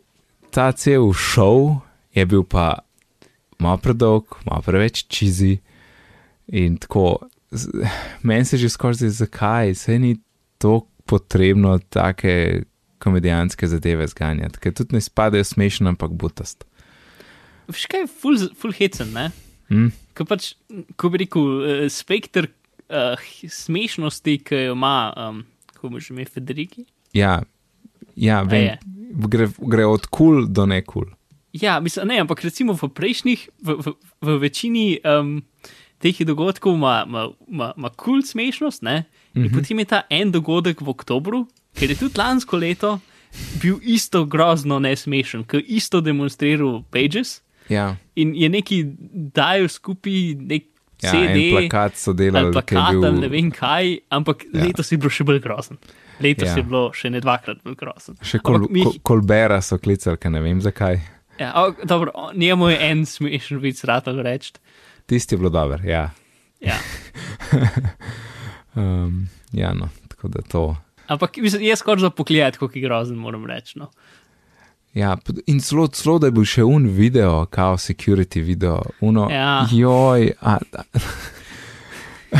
[0.50, 1.76] ta cel šov
[2.14, 2.78] je bil pa
[3.58, 5.58] malo predolg, malo preveč čizi
[6.46, 7.18] in tako.
[8.22, 10.16] Meni se že skoraj zdi, zakaj se ni
[10.58, 12.64] tako potrebno take
[13.00, 16.66] komedijanske zadeve zganjati, ker tudi ne spadajo smešno, ampak butast.
[17.70, 19.30] Veš kaj je full, full hecen, ne?
[19.70, 19.92] Hm?
[20.18, 20.52] Ko pač,
[21.00, 26.26] ko bi rekel, uh, spektr uh, smešnosti, ki jo ima, um, kako bo že ime
[26.28, 26.84] Federiki.
[27.16, 27.40] Ja,
[28.16, 28.76] ja vem,
[29.30, 31.08] gre, gre od kul cool do ne kul.
[31.08, 31.16] Cool.
[31.52, 35.42] Ja, mislim, ne, ampak recimo v prejšnjih, v, v, v večini um,
[36.00, 39.04] teh dogodkov ima- ima ima- ima kul cool smešnost, ne?
[39.34, 39.54] In Mhm.
[39.54, 43.00] potem je ta en dogodek v oktobru, ker je tudi lansko leto
[43.60, 48.84] bil isto grozno nesmešen, ki je isto demonstriral Pages Ja, in je neki
[49.30, 50.64] dajal skupaj nek
[51.00, 51.50] ja CD.
[51.52, 53.12] plakat so delali, plakat, bil.
[53.12, 54.64] ne vem kaj, ampak Ja.
[54.64, 55.76] letos je bilo še bolj grozen.
[56.20, 56.56] Letos Ja.
[56.56, 58.16] je bilo še ne dvakrat bolj grozen.
[58.20, 61.00] Še kol, mi- kol, kolbera so klicali, ker ne vem zakaj.
[61.38, 64.52] Ja, o, dobro, njemu je en smešen vic rado reči.
[65.10, 66.10] Tisti je bilo dober, ja.
[66.60, 66.78] Ja.
[68.74, 70.76] Um, ja, no, tako da to.
[71.06, 73.78] Ampak mislim, je skoraj za pogled, kako je grozen, moram reči.
[73.78, 73.90] No.
[74.94, 79.66] Ja, in celo, celo da je bil še un video, kao security video, uno, Ja.
[79.72, 80.82] joj, a, a.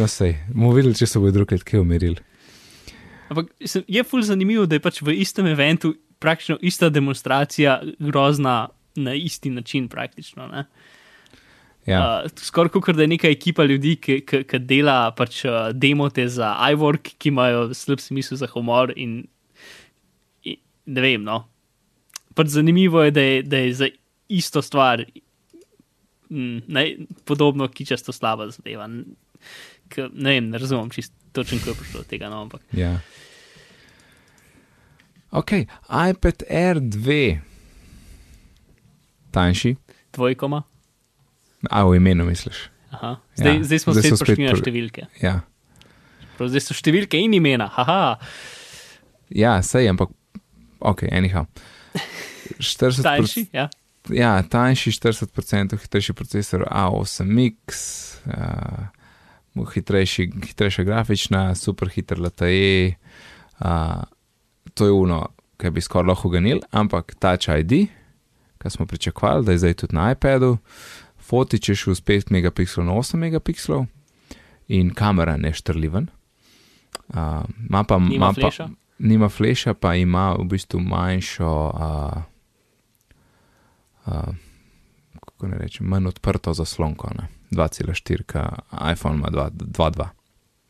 [0.00, 2.16] no, sej, bomo videli, če se bo drugkrat kaj umiril.
[3.28, 3.52] Ampak
[3.88, 9.50] je ful zanimivo, da je pač v istem eventu praktično ista demonstracija grozna na isti
[9.50, 10.48] način praktično.
[10.48, 10.64] Ne?
[11.86, 15.72] Ja, Uh, skoraj kot da je neka ekipa ljudi, ki, ki, ki dela pač uh,
[15.74, 18.92] demote za iWork, ki imajo slab smisel za humor.
[18.94, 19.24] In,
[20.46, 21.40] in ne vem, no.
[22.38, 23.90] Pač zanimivo je, da je, da je za
[24.30, 25.02] isto stvar
[26.30, 26.86] mm, ne,
[27.24, 28.86] podobno kičasto slaba zadeva.
[29.88, 32.30] K, ne vem, ne razumem čisto točno, kako je prišlo do tega.
[32.30, 33.00] No, ampak ja.
[35.32, 35.52] Ok,
[36.10, 37.38] iPad Air 2,
[39.30, 39.76] tanjši,
[40.12, 40.62] dvojkoma.
[41.70, 42.68] A v imenu misliš.
[42.92, 43.16] Aha.
[43.36, 45.06] Zdaj, Ja, zdaj smo zdaj spet prišli na številke.
[45.22, 45.34] Ja,
[46.42, 48.16] prav, zdaj so številke in imena, haha.
[49.32, 50.12] Ja, sej, ampak
[50.82, 51.46] ok, anyhow.
[52.58, 53.68] 40%, Tanjši, ja.
[54.12, 57.78] ja, tanjši 40% hitrejši procesor A8X,
[58.26, 62.98] uh, hitrejši, hitrejša grafična, super hiter LTE.
[63.62, 64.02] Uh,
[64.74, 65.22] to je uno,
[65.60, 67.86] kar bi skoraj lahko ganil, ampak Touch ID,
[68.58, 70.56] kar smo pričakovali, da je zdaj tudi na iPadu,
[71.32, 73.88] fotič je šel z 5 megapikslov na 8 megapikslov
[74.68, 76.12] in kamera neštrliven.
[77.08, 78.68] Uh, ima pa, Nima ima pa, fleša?
[78.98, 82.22] nima fleša, pa ima v bistvu manjšo, uh,
[84.06, 84.34] uh,
[85.24, 87.08] kako ne rečem, manj odprto zaslonko.
[87.16, 87.28] Ne?
[87.50, 88.44] 2,4, ka
[88.92, 90.08] iPhone ima 2,2.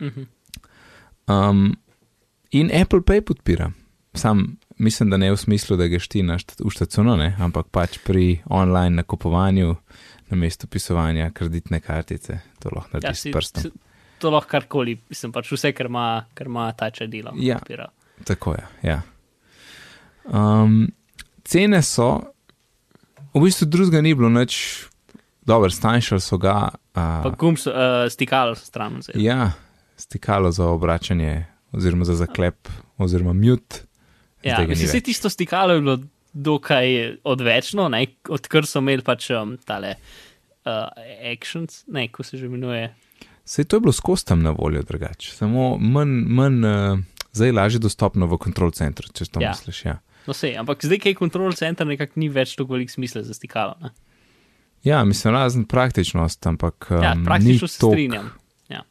[0.00, 0.22] Mhm.
[1.26, 1.76] Um,
[2.50, 3.72] in Apple Pay podpira.
[4.14, 6.38] Sam mislim, da ne v smislu, da greš ti na
[6.70, 7.36] štacuno, ne?
[7.38, 9.76] ampak pač pri online nakupovanju,
[10.32, 13.62] na mesto pisovanja kreditne kartice, to lahko Ja, narediš si, s prstom.
[13.62, 13.70] si,
[14.18, 17.34] to lahko karkoli, mislim pač vse, kar ima, kar ima ta če delo.
[17.36, 17.60] Ja.
[18.24, 18.64] Tako je.
[18.82, 19.00] Ja.
[20.24, 20.86] Um,
[21.44, 22.08] cene so,
[23.34, 24.86] v bistvu drugega ni bilo nič,
[25.42, 26.70] dobro, stanjšali so ga.
[26.92, 29.00] Pa Uh, gum so, uh, stikalo so stran.
[29.02, 29.16] zdaj.
[29.16, 29.52] ja,
[29.96, 32.68] stikalo za obračanje, oziroma za zaklep,
[32.98, 33.84] oziroma mute.
[34.42, 35.04] Ja, mislim, vse več.
[35.04, 35.96] tisto stikalo je bilo
[36.32, 36.86] dokaj
[37.24, 38.06] odvečno, ne?
[38.28, 40.88] odkar so imeli pač um, tale uh,
[41.26, 42.90] actions, ne, ko se že imenuje.
[43.44, 46.98] Sej to je bilo skozi tam na voljo drugače, samo manj, manj uh,
[47.32, 49.50] zdaj lažje dostopno v kontrol centru, če to Ja.
[49.50, 49.84] misliš.
[49.84, 49.98] Ja.
[50.22, 53.34] No, sej, ampak zdaj, kaj je kontrol center, nekako ni več toliko velik smisla za
[53.34, 53.74] stikalo.
[53.80, 53.90] Ne?
[54.82, 58.30] ja, mislim, razen praktičnost, ampak um, Ja, praktično se tok- strinjam.
[58.68, 58.82] Ja.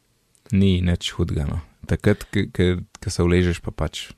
[0.50, 1.44] Ni nič hudega.
[1.46, 1.60] No.
[1.86, 2.22] Takrat,
[2.94, 4.10] ko se vležeš, pa pač.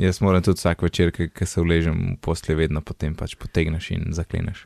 [0.00, 4.08] Jaz moram tudi vsak večer, ko se vležem v posle, vedno potem pač potegneš in
[4.16, 4.64] zakleneš.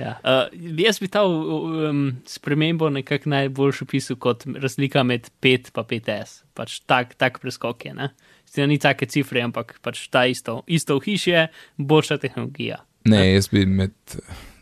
[0.00, 0.16] Ja.
[0.24, 0.48] Uh,
[0.82, 6.42] jaz bi ta um, spremembo nekako najbolj opisal kot razlika med 5 in 5S.
[6.54, 8.08] Pač tak, tak preskok je.
[8.50, 11.46] Zdaj ni take cifre, ampak pač ta isto, isto hišje,
[11.78, 12.82] boljša tehnologija.
[13.04, 13.94] Ne, jaz bi med,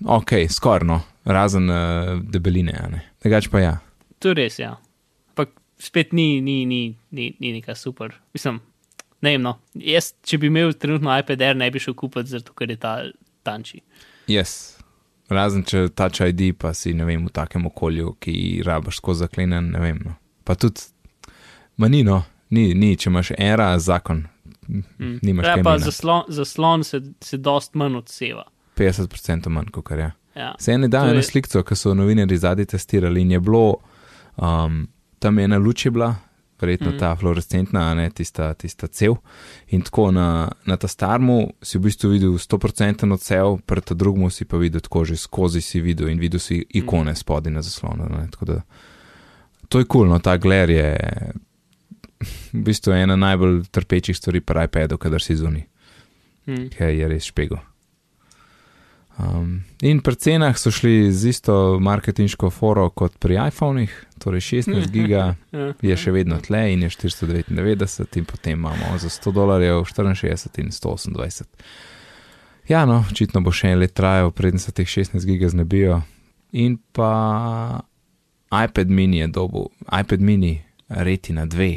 [0.05, 3.05] ok, skorno, razen uh, debeline, ne.
[3.23, 3.75] Drugač pa ja.
[4.21, 4.77] To je res, ja.
[5.33, 8.15] Ampak spet ni, ni, ni, ni, ni neka super.
[8.37, 8.61] Mislim,
[9.23, 9.59] ne vem, no.
[9.75, 12.95] Jaz, če bi imel trenutno iPad Air, ne bi šel kupiti, zato ker je ta
[13.43, 13.81] tanči.
[14.29, 14.77] Yes.
[15.31, 19.71] Razen če Touch ID, pa si ne vem, v takem okolju, ki rabaš skozi zaklenen,
[19.71, 20.01] ne vem.
[20.05, 20.15] No.
[20.45, 20.81] Pa tudi,
[21.77, 24.27] manino, ni, ni, če imaš era, zakon,
[24.71, 25.19] Mm.
[25.23, 28.45] nimaš Ja, pa zaslon, zaslon se, se dost manj odseva.
[28.77, 30.13] 50% manj, kot je.
[30.37, 30.55] Ja.
[30.59, 33.77] Se ene dajo je- na sliko, ki so novinari zadnji testirali in je bilo,
[34.37, 36.15] um, tam je ena luč je bila,
[36.61, 36.97] verjetno Mhm.
[36.97, 36.99] mm.
[36.99, 39.17] ta fluorescentna, ne tista, tista cev.
[39.69, 44.31] In tako na, na ta starmu si v bistvu videl 100% odsev, pred ta drugmu
[44.31, 47.17] si pa videl tako že skozi si videl in videl si ikone mm.
[47.17, 48.09] spodaj na zaslonu.
[48.11, 48.63] Ne, tako da
[49.69, 50.99] to je kul, cool, no ta gler je
[52.53, 55.71] v bistvu ena najbolj trpečih stvari pri iPadu, kadar si zunaj
[56.47, 56.71] Mm.
[56.73, 57.61] ki je res špego.
[59.21, 64.91] Um, in pri cenah so šli z isto marketinško foro kot pri iPhonih, torej 16
[64.97, 65.73] giga Ja.
[65.83, 70.71] je še vedno tle in je 499, in potem imamo za 100 dolarjev 64 in
[70.71, 71.49] 128.
[72.69, 76.03] Ja, no, očitno bo še en let trajal, preden se teh 16 giga znebijo.
[76.53, 77.81] In pa
[78.51, 81.69] iPad mini je dobil, iPad mini retina 2,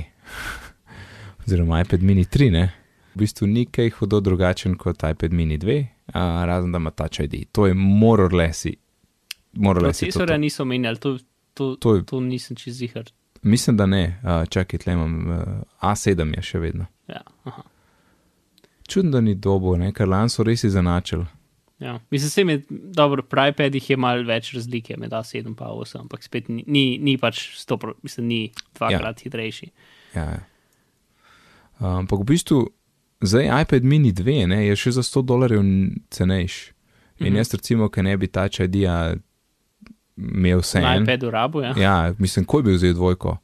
[1.46, 2.68] oziroma iPad mini 3, ne.
[3.14, 5.78] V bistvu ni kaj hudo drugačen kot iPad mini 2,
[6.14, 7.46] a, razen da ima Touch ID.
[7.52, 7.74] To je
[9.82, 10.38] less je to to.
[10.38, 11.18] niso menjali, to,
[11.54, 13.10] to, To je- to nisem čez zihar.
[13.44, 15.38] Mislim, da ne, uh, čakaj, tle imam uh,
[15.84, 16.86] A7 je še vedno.
[17.08, 17.64] Ja, aha.
[18.88, 19.92] Čudno, da ni dobo, ne?
[19.92, 21.26] ker lani so res izenačili.
[21.80, 22.00] Ja.
[22.10, 26.24] Mislim, se mi dobro, pri iPadih je malo več razlike med A7 in A8, ampak
[26.24, 28.42] spet ni, ni, ni pač 100, pro- mislim, ni
[28.74, 29.24] dvakrat ja.
[29.24, 29.70] hitrejši.
[30.14, 30.44] Ja, ja.
[31.76, 32.60] Uh, Ampak v bistvu
[33.22, 35.64] zdaj iPad mini 2 ne, je še za 100 dolarjev
[36.10, 36.72] cenejši.
[37.20, 37.36] In Mhm.
[37.36, 39.16] jaz recimo, ker ne bi ta čadija
[40.18, 41.04] imel vse en.
[41.04, 41.74] iPadu rabu, ja.
[41.78, 43.38] Ja, mislim, ko bi vzel dvojko,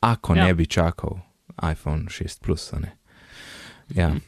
[0.00, 0.44] ako Ja.
[0.44, 1.18] ne bi čakal
[1.62, 2.72] iPhone 6 plus.
[2.72, 2.96] ne.
[3.90, 4.08] Ja.
[4.08, 4.18] Mhm.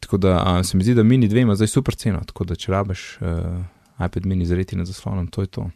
[0.00, 2.54] Tako da a, se mi zdi, da mini 2 ima zdaj super ceno, tako da
[2.54, 3.28] če rabeš uh,
[3.98, 5.70] iPad mini z retina zaslonom, to je to.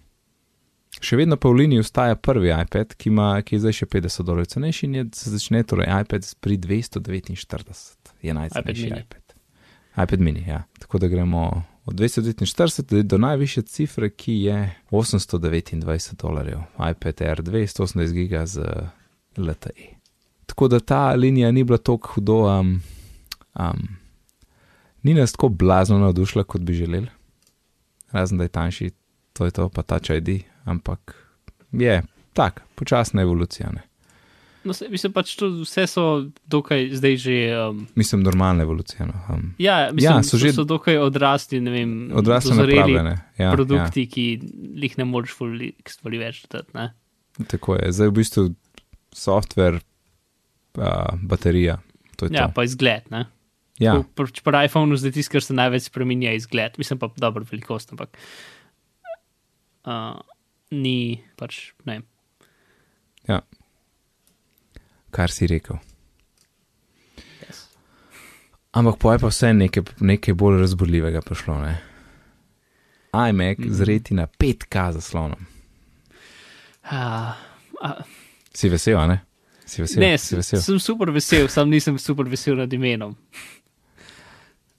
[1.01, 4.23] Še vedno pa v liniji ostaja prvi iPad, ki, ima, ki je zdaj še 50
[4.23, 7.85] dolarjev cenejši in je, se začne torej iPad pri 249,
[8.23, 9.01] je najcenejši mini.
[9.01, 9.35] iPad.
[10.03, 10.63] iPad mini, ja.
[10.79, 16.59] Tako da gremo od 249 do najvišje cifre, ki je 829 dolarjev.
[16.91, 18.61] iPad Air 2, 180 giga z
[19.37, 19.95] LTE.
[20.47, 22.81] Tako da ta linija ni bila tako hudo, um,
[23.59, 23.89] um,
[25.03, 27.09] ni nas tako blazno navdušila, kot bi želeli.
[28.11, 28.91] Razen da je tanjši,
[29.33, 31.27] to je to, pa Touch ID, ampak
[31.73, 33.71] je tak, počasna evolucija.
[33.71, 33.83] Ne?
[34.67, 36.05] No, se, mislim pač, to vse so
[36.45, 37.37] dokaj zdaj že.
[37.55, 39.07] Um, Mislim, normalna evolucija.
[39.07, 39.15] No.
[39.29, 43.15] Um, ja, mislim, Ja, ja, so že- so dokaj odrasli, ne vem, dozoreli napravljene.
[43.39, 44.11] Ja, produkti, ja.
[44.11, 44.25] ki
[44.83, 45.37] jih ne moreš
[45.87, 46.71] stvari več dati.
[46.75, 46.91] Ne?
[47.39, 47.93] Ja, tako je.
[47.93, 48.45] Zdaj v bistvu
[49.13, 49.81] software,
[50.75, 50.83] uh,
[51.23, 51.79] baterija.
[52.17, 52.55] To je Ja, to.
[52.55, 53.07] pa izgled.
[53.11, 53.27] Ne?
[53.79, 56.75] Ja, Tako, Pri, pri iPhonu zdaj tisto, kar se največ spremenja, je izgled.
[56.77, 58.17] Mislim pa dobro velikost, ampak
[59.85, 60.17] uh,
[60.71, 62.01] ni pač ne.
[63.29, 63.41] vem,
[65.17, 65.79] kar si rekel.
[67.41, 67.67] Yes.
[68.77, 71.61] Ampak poje pa vse nekaj, nekaj bolj razborljivega prišlo.
[71.65, 71.77] Ne?
[73.17, 73.73] iMac mm.
[73.73, 75.47] z retina 5K zaslonom.
[76.85, 77.33] Uh,
[77.81, 78.05] uh,
[78.53, 79.19] Si vesel, a ne?
[79.67, 80.01] Si vesel?
[80.01, 80.61] ne, si vesel.
[80.63, 83.17] sem super vesel, sam nisem super vesel nad imenom.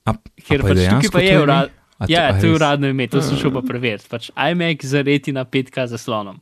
[0.08, 0.14] A,
[0.46, 1.42] Ker a pa pač tukaj pa je ime?
[1.42, 1.74] urad.
[1.98, 4.06] A to- Ja, to je uradno ime, to sem šel pa preveriti.
[4.08, 6.38] Pač iMac z retina 5K zaslonom.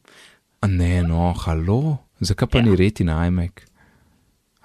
[0.60, 2.64] A ne, no, halo, zakaj pa ja.
[2.68, 3.64] ni retina iMac?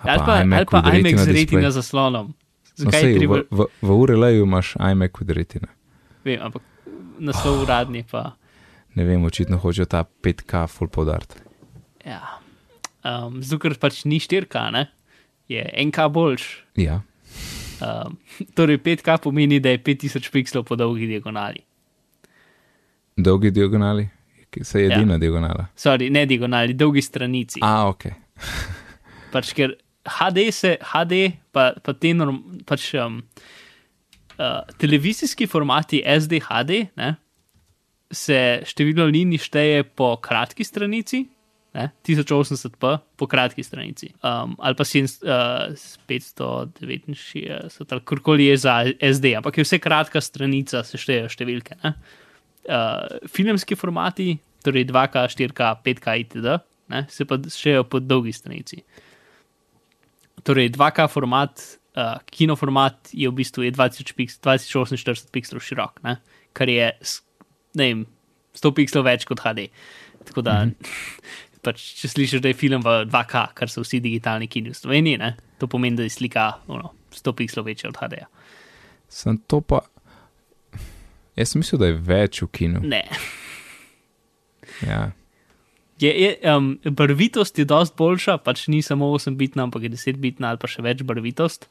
[0.04, 1.34] Ali pa, ali pa with iMac z display?
[1.36, 2.28] retina zaslonom.
[2.28, 3.36] No, Zakaj sej, je treba?
[3.36, 5.68] v, v, v URL-ju imaš iMac with retina.
[6.24, 6.64] Vem, ampak
[7.20, 8.36] naslov uradni pa.
[8.96, 11.36] Ne vem, očitno hočejo ta 5K full podariti.
[12.06, 12.40] Ja.
[13.02, 14.88] Um, Zato, ker pač ni 4K, ne?
[15.48, 16.44] je 1K boljš.
[16.76, 17.02] Ja,
[17.82, 18.18] Um,
[18.58, 21.66] torej 5K pomeni, da je 5000 pikslov po dolgi diagonali.
[23.18, 24.06] dolgi diagonali,
[24.62, 24.96] se je Ja.
[24.96, 25.18] edina ja.
[25.18, 25.66] diagonala.
[25.76, 27.60] Sorry, ne diagonali, dolgi stranici.
[27.64, 28.06] A, ok.
[29.32, 29.74] Pač ker
[30.06, 33.20] HD se, HD pa, pa te norm, pač, um,
[34.38, 37.16] uh, televizijski formati SD HD, ne,
[38.12, 41.24] se število linij šteje po kratki stranici,
[41.78, 45.30] ne, 1080p po kratki stranici, um, ali pa 7, uh,
[46.10, 48.82] 569, ali karkoli je za
[49.14, 51.78] SD, ampak je vse kratka stranica, se štejejo številke.
[51.86, 51.94] Ne.
[52.66, 54.36] Uh, filmski formati,
[54.66, 56.60] torej 2K, 4K, 5K itd.,
[56.92, 58.84] ne, se pa štejejo po dolgi stranici.
[60.44, 61.62] Torej, 2K format,
[61.98, 66.18] uh, kino format je v bistvu je 20 piks, 2048 pikslov širok, ne?
[66.54, 66.92] kar je
[67.80, 68.06] ne vem,
[68.58, 69.70] 100 pikslov več kot HD.
[70.28, 71.62] Tako da, mm -hmm.
[71.66, 75.18] pač, če slišiš, da je film v 2K, kar so vsi digitalni kini v Sloveniji,
[75.18, 75.36] ne?
[75.60, 78.14] to pomeni, da je slika ono, 100 pikslov večja od HD.
[78.14, 78.26] -ja.
[79.10, 79.82] Sem to pa.
[81.36, 82.80] Jaz sem mislil, da je več v kinu.
[82.80, 83.04] Ne.
[84.88, 85.12] Ja.
[86.02, 90.62] Je, je, um, barvitost je dosti boljša, pač ni samo 8-bitna, ampak je 10-bitna ali
[90.62, 91.68] pa še več barvitost.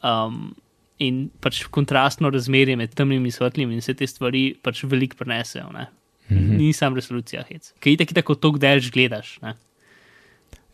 [0.00, 0.54] Um,
[1.00, 5.68] in pač kontrastno razmerje med temnim in svetlim in vse te stvari pač veliko prenesejo.
[5.72, 5.88] Ne?
[6.28, 6.56] Mm -hmm.
[6.58, 7.72] Ni sam resolucija hec.
[7.80, 9.38] Kaj tako tako tok delž gledaš.
[9.42, 9.54] Ne?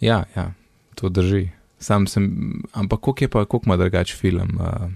[0.01, 0.53] ja, ja,
[0.95, 1.49] to drži.
[1.79, 4.91] Sam sem, ampak koliko je pa, koliko ima drugač film, uh,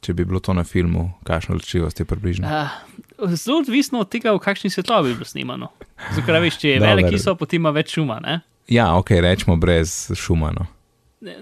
[0.00, 2.46] če bi bilo to na filmu, kakšno ločljivost je približno.
[2.48, 5.68] Uh, zelo odvisno od tega, v kakšni svetlobi je bilo snimano.
[6.14, 6.88] Zakaj veš, če je Dober.
[6.90, 8.20] veliki so, potem ima več šuma.
[8.20, 8.40] Ne?
[8.68, 10.52] Ja, ok, rečemo brez šuma.
[10.52, 10.66] No.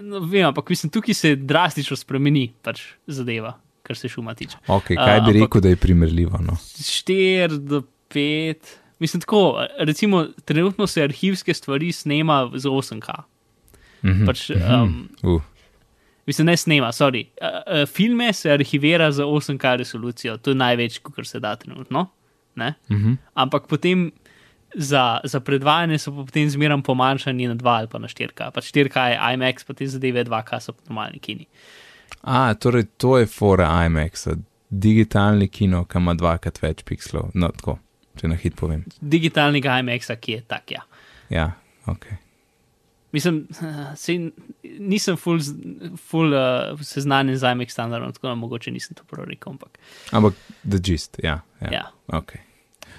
[0.01, 4.57] No, vem, ampak mislim, tukaj se drastično spremeni pač zadeva, kar se šuma tiče.
[4.67, 6.39] Okay, A, kaj bi ampak- rekel, da je primerljivo?
[6.41, 6.55] No?
[6.79, 8.55] 4 do 5.
[8.99, 9.41] Mislim, tako,
[9.77, 13.21] recimo, trenutno se arhivske stvari snema z 8K.
[14.03, 14.73] Mhm, Pač, mhm.
[14.73, 15.41] um, Uh,
[16.27, 17.25] mislim, ne snema, sorry.
[17.41, 17.47] Uh,
[17.81, 22.07] uh, filme se arhivira z 8K resolucijo, to je največ, kar se da trenutno.
[22.55, 22.73] Ne?
[22.91, 23.13] mhm.
[23.33, 24.11] Ampak potem
[24.75, 28.51] za, za predvajanje so pa potem zmeraj pomanjšani na 2 ali pa na 4K.
[28.51, 31.47] Pač 4K je IMAX, pa te zadeve 2K so pa normalni kini.
[32.21, 34.27] A, torej to je fora IMAX,
[34.69, 37.31] digitalni kino, ki ima dvakrat več pikslov.
[37.33, 37.77] No, tako,
[38.19, 38.83] če na hit povem.
[39.01, 40.83] Digitalnega IMAX-a, ki je tak, ja.
[41.29, 41.51] Ja,
[41.87, 42.24] ok.
[43.15, 43.45] Mislim,
[44.03, 44.19] sej,
[44.79, 45.55] nisem full, z-
[46.01, 49.55] full uh, seznanjen z IMAX standardom, tako da mogoče nisem to prav rekel.
[49.55, 49.79] Ampak,
[50.11, 51.39] Ampak the gist, ja.
[51.63, 51.85] Ja, ja.
[52.11, 52.43] okay.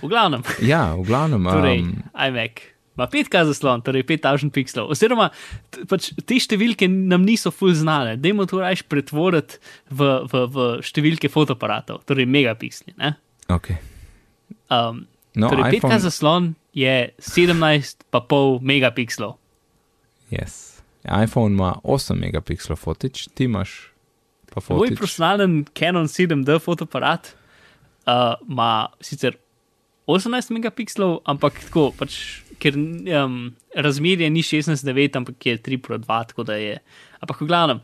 [0.01, 0.41] V glavnem,
[0.73, 1.45] ja v glavnem.
[1.57, 2.65] torej, Um, iMac
[2.97, 4.89] ima 5K zaslon, torej 5000 pikslov.
[4.95, 5.27] Oziroma,
[5.85, 8.15] pač te številke nam niso full znane.
[8.17, 9.61] Dajmo to rajš pretvoriti
[9.93, 12.97] v, v, v številke fotoaparatov, torej megapiksli.
[12.97, 13.13] ne.
[13.53, 13.77] okay.
[14.73, 15.05] Um,
[15.37, 18.09] No, torej, 5K iPhone, zaslon je 17,5
[18.65, 19.37] megapikslov.
[20.31, 20.81] Yes.
[21.05, 23.93] iPhone ima 8 megapikslov fotič, ti imaš
[24.51, 24.99] pa Moj fotič.
[24.99, 27.35] profesionalen Canon 7D fotoaparat
[28.07, 29.37] uh, ima sicer
[30.07, 36.55] 18 megapikslov, ampak tako, pač, ker um, razmerje ni 16:9, ampak je 3:2, tako da
[36.55, 36.79] je.
[37.19, 37.81] Ampak v glavnem,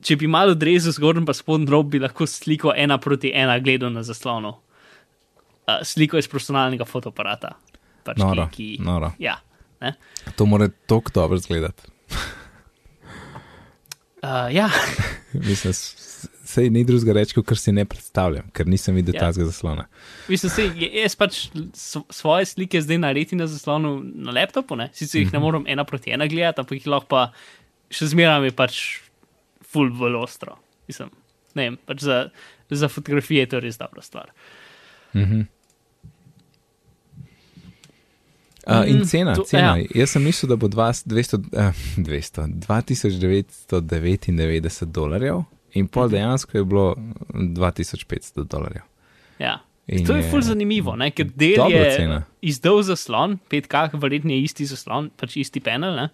[0.00, 3.92] če bi malo odrezal zgornji pa spodnji rob, bi lahko sliko ena proti ena gledal
[3.92, 4.56] na zaslonu.
[5.68, 7.52] Uh, sliko iz profesionalnega fotoaparata.
[8.08, 9.12] Pač, Noro, ki, ki, noro.
[9.20, 9.36] Ja,
[9.80, 9.94] ne?
[10.36, 11.82] To mora tako dobro izgledati.
[14.22, 14.70] Uh, ja,
[15.48, 15.72] Mislim,
[16.44, 19.20] sej ni drugega reči, kot si ne predstavljam, ker nisem videl Ja.
[19.28, 19.84] tazga zaslona.
[20.28, 20.64] mislim, se,
[21.02, 21.48] jaz pač
[22.10, 24.88] svoje slike zdaj naredi na zaslonu na laptopu, ne?
[24.92, 27.22] sicer jih ne morem ena proti ena gledati, ampak jih lahko pa
[27.90, 29.00] še zmeraj mi pač
[29.62, 30.56] full bolj ostro.
[30.88, 31.12] Mislim,
[31.54, 32.18] ne vem, pač za,
[32.70, 34.32] za fotografije je to res dobra stvar.
[35.14, 35.46] Mhm.
[38.70, 39.68] Uh, in Mm, cena, to- cena.
[39.68, 39.76] ja.
[39.76, 39.86] Ja.
[39.94, 45.42] Jaz sem mislil, da bo 200, 200, uh, 200, 2999 dolarjev,
[45.72, 45.90] in Mhm.
[45.90, 46.96] pol dejansko je bilo
[47.30, 48.82] 2500 dolarjev.
[49.38, 49.60] Ja.
[49.86, 51.10] In To je ful zanimivo, ne?
[51.10, 52.22] ker del je cena.
[52.42, 56.08] izdal zaslon, 5K, verjetno je isti zaslon, pač isti panel, ne?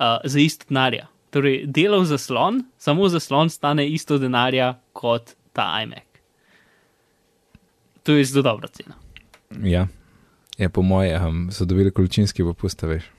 [0.00, 1.06] uh, za isto denarja.
[1.30, 6.02] Torej, delov zaslon, samo zaslon stane isto denarja kot ta iMac.
[8.02, 8.94] To je zelo dobra cena.
[9.62, 9.86] Ja,
[10.58, 13.04] ja po moje um, so dobili količinski popust, veš.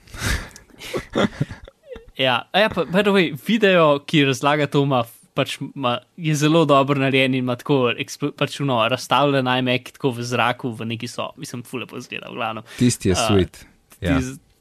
[2.16, 5.02] Ja, a ja pa, by the way, video, ki razlaga to, ima,
[5.36, 7.92] pač, ima, je zelo dobro narejen in ima tako
[8.36, 12.38] pač, no, razstavljen iMac tako v zraku, v neki so, mislim, fule pa zgleda, v
[12.38, 12.64] glavnem.
[12.78, 13.60] Tisti je sweet.
[14.00, 14.16] Ja.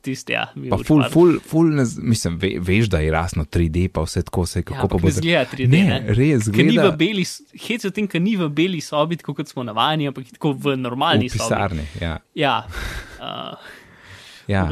[0.05, 3.87] Tist, tist, ja, Pa ful, ful, ful, ne, mislim, ve, veš, da je rasno 3D,
[3.93, 5.69] pa vse tako se, Ja, kako pa ampak bo zgleda 3D.
[5.71, 5.97] Ne, ne?
[6.13, 7.25] res, Ker ni v zgleda beli,
[7.67, 10.77] hec v tem, ker ni v beli sobi, tako kot smo navajeni, ampak tako v
[10.77, 11.49] normalni v sobi.
[11.49, 11.87] pisarni.
[12.01, 12.55] Ja, Ja,
[13.25, 13.57] uh,
[14.47, 14.67] ja.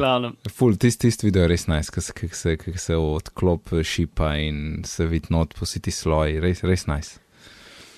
[0.53, 4.83] Ful, tisti tist video je res najs, nice, kako se, kak se odklop šipa in
[4.85, 7.15] se vidi not po ti sloji, res, res najs.
[7.17, 7.23] Nice.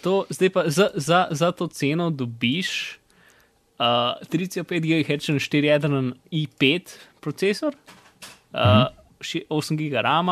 [0.05, 2.99] To, zdaj pa za, za, za to ceno dobiš
[3.81, 6.93] uh, 3,5 GHz 4-jedren i5
[7.25, 7.73] procesor,
[8.53, 10.29] uh, uh, 8 GB RAM,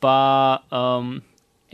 [0.00, 0.16] pa
[0.70, 1.18] um,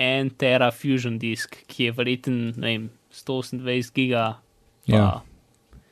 [0.00, 4.34] en tera Fusion disk, ki je verjeten, ne vem, 128 GB, pa,
[4.88, 5.06] Ja.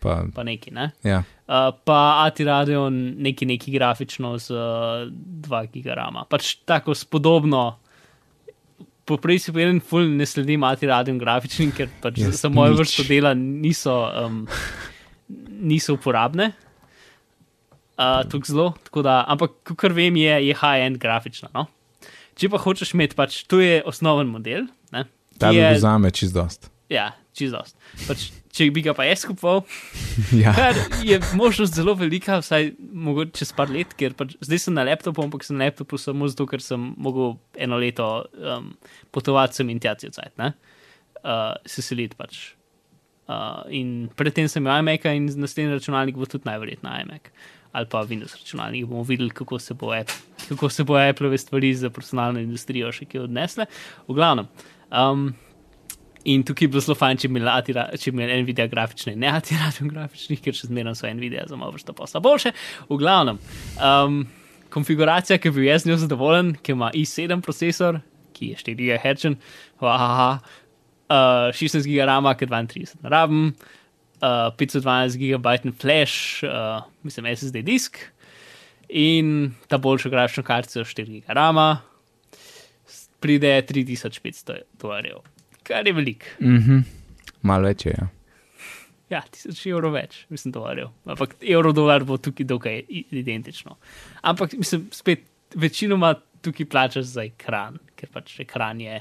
[0.05, 0.91] Pa, pa neki, ne?
[1.05, 5.11] ja, Uh, pa ATI Radio neki, neki grafično z uh,
[5.45, 6.23] 2 gigarama.
[6.25, 7.77] Pač tako spodobno.
[9.05, 12.81] Poprej si povedal, ful ne sledim ATI Radio grafičnim, ker pač Jaz za mojo nič.
[12.81, 14.39] vrsto dela niso, um,
[15.61, 16.55] niso uporabne.
[17.95, 21.53] Uh, tako zelo, tako da, ampak kar vem, je, je high-end grafična.
[21.55, 21.69] No?
[22.35, 24.67] Če pa hočeš imeti, pač to je osnoven model.
[24.91, 25.05] Ne?
[25.39, 26.71] ta bi je, vzame čist dost.
[26.93, 27.63] ja, čisto.
[28.09, 29.65] Pač, če bi ga pa jaz kupoval,
[30.43, 30.55] Ja,
[31.07, 35.25] je možnost zelo velika, vsaj mogoče čez par let, ker pač zdaj sem na laptopu,
[35.25, 38.73] ampak sem na laptopu samo zato, ker sem mogel eno leto um,
[39.15, 40.53] potovati sem in tja cajt, ne?
[41.25, 42.53] Uh, se seliti pač.
[43.25, 47.31] Uh, in predtem sem imel iMac in naslednji računalnik bo tudi najverjetneje iMac
[47.75, 48.87] ali pa Windows računalnik.
[48.87, 53.09] Bomo videli, kako se bo, Apple, kako se bo Apple stvari za personalno industrijo še
[53.11, 53.67] kje odnesle.
[54.09, 54.47] V glavnem.
[54.91, 55.33] Um,
[56.25, 57.41] In tukaj je bilo zelo fajn, če bi
[58.09, 62.23] imeli Nvidia grafične, ne atiratum grafičnih, ker še zmeraj so Nvidia za malo vrsta posla
[62.25, 62.55] boljše.
[62.89, 63.37] V glavnem,
[63.77, 64.23] um,
[64.73, 68.01] konfiguracija, ki bi jaz njo zadovoljen, ki ima i7 procesor,
[68.33, 69.35] ki je 4 GHz,
[69.85, 70.31] haha,
[71.13, 73.51] uh, 16 GB RAM, ki 32 rabim,
[74.25, 77.99] uh, 512 GB flash, uh, mislim SSD disk
[78.89, 81.61] in ta boljša grafična kartica 4 GB RAM,
[83.21, 85.23] pride 3500 dolarjev,
[85.63, 86.27] kar je veliko.
[86.41, 86.85] mhm.
[87.43, 87.97] malo več je.
[87.99, 88.09] Ja.
[89.13, 90.89] Ja, tisoč evrov več, mislim, dolarjev.
[91.07, 93.77] Ampak evro dolar bo tukaj dokaj identično.
[94.25, 96.15] Ampak, mislim, spet večinoma
[96.45, 99.01] tukaj plačaš za ekran, ker pač ekran je,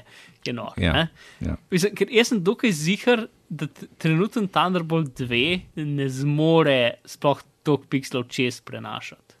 [0.50, 0.72] nor.
[0.76, 1.04] Ja, ne?
[1.40, 1.56] ja.
[1.70, 5.40] Mislim, ker jaz sem dokaj zihar, da t- trenuten Thunderbolt 2
[5.76, 9.34] ne zmore sploh toliko pikslov čez prenašati.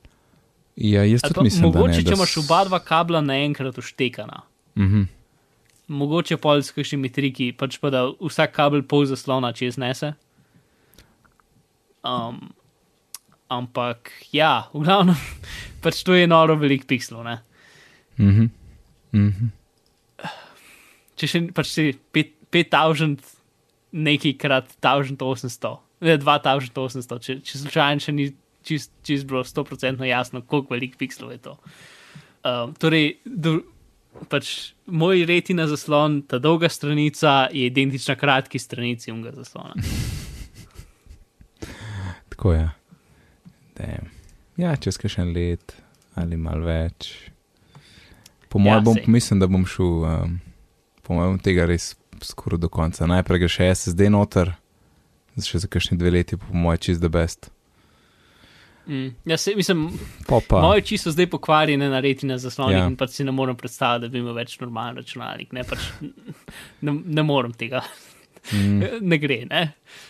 [0.76, 3.78] ja, jaz tudi mislim, mogoče, da ne, če da imaš s- oba dva kabla naenkrat
[3.78, 4.42] uštekana.
[4.76, 5.02] Mhm.
[5.86, 10.14] Mogoče pol s kakšnimi triki, pač pa da vsak kabel pol zaslona čez nese.
[12.02, 12.52] Um,
[13.48, 15.16] ampak ja, v glavnem,
[15.82, 17.22] pač to je noro velik pixel.
[17.22, 17.38] Ne?
[18.18, 18.50] Mhm.
[19.14, 19.50] Mhm.
[21.14, 23.34] Če še pač si 5000,
[23.94, 28.32] nekaj krat 1800, ne 2800, če, če slučajno še ni
[28.66, 31.54] čist, čist bilo 100% jasno, koliko velik pixel je to.
[32.44, 33.60] Um, torej, do,
[34.30, 39.78] pač moj retina zaslon, ta dolga stranica je identična kratki stranici unga zaslona.
[42.34, 42.66] Tako je.
[43.78, 44.10] Damn.
[44.58, 45.76] Ja, čez kakšen let
[46.18, 47.33] ali malo več.
[48.54, 49.08] Po Ja, mojem, bom, sej.
[49.08, 50.36] mislim, da bom šel, um,
[51.02, 51.90] po mojem, tega res
[52.22, 53.02] skoraj do konca.
[53.04, 54.52] Najprej gre še SSD noter,
[55.36, 57.50] še za kakšne dve leti, po mojem, čist the best.
[58.86, 59.10] Mm.
[59.24, 59.88] Ja, se, mislim,
[60.28, 60.60] Pa pa.
[60.60, 62.80] moje oči so zdaj pokvarjene na retina zaslonih Ja.
[62.80, 62.86] ja.
[62.86, 65.52] in pač si ne morem predstavljati, da bi imel več normalen računalnik.
[65.52, 65.86] Ne, pač,
[66.80, 67.82] ne, ne morem tega,
[68.52, 69.46] Mm, ne gre.
[69.46, 69.60] Ne?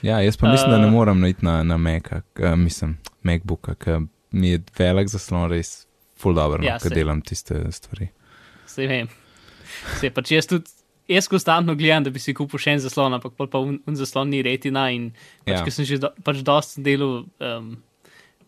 [0.02, 3.76] ja, jaz pa mislim, da ne Uh, morem naiti na, na Maca, k- mislim, MacBooka,
[3.76, 4.00] ker
[4.32, 6.96] mi je velik zaslon res full dobro, no, Ja, ker sej.
[6.96, 8.08] delam tiste stvari.
[8.74, 9.08] Se vem.
[10.00, 10.70] Se pač jaz tudi,
[11.10, 14.30] jaz konstantno gledam, da bi si kupil še en zaslon, ampak pa un, un zaslon
[14.32, 15.10] ni retina in
[15.44, 15.62] pač, Ja.
[15.64, 17.70] ker sem že do, pač dosti delal um,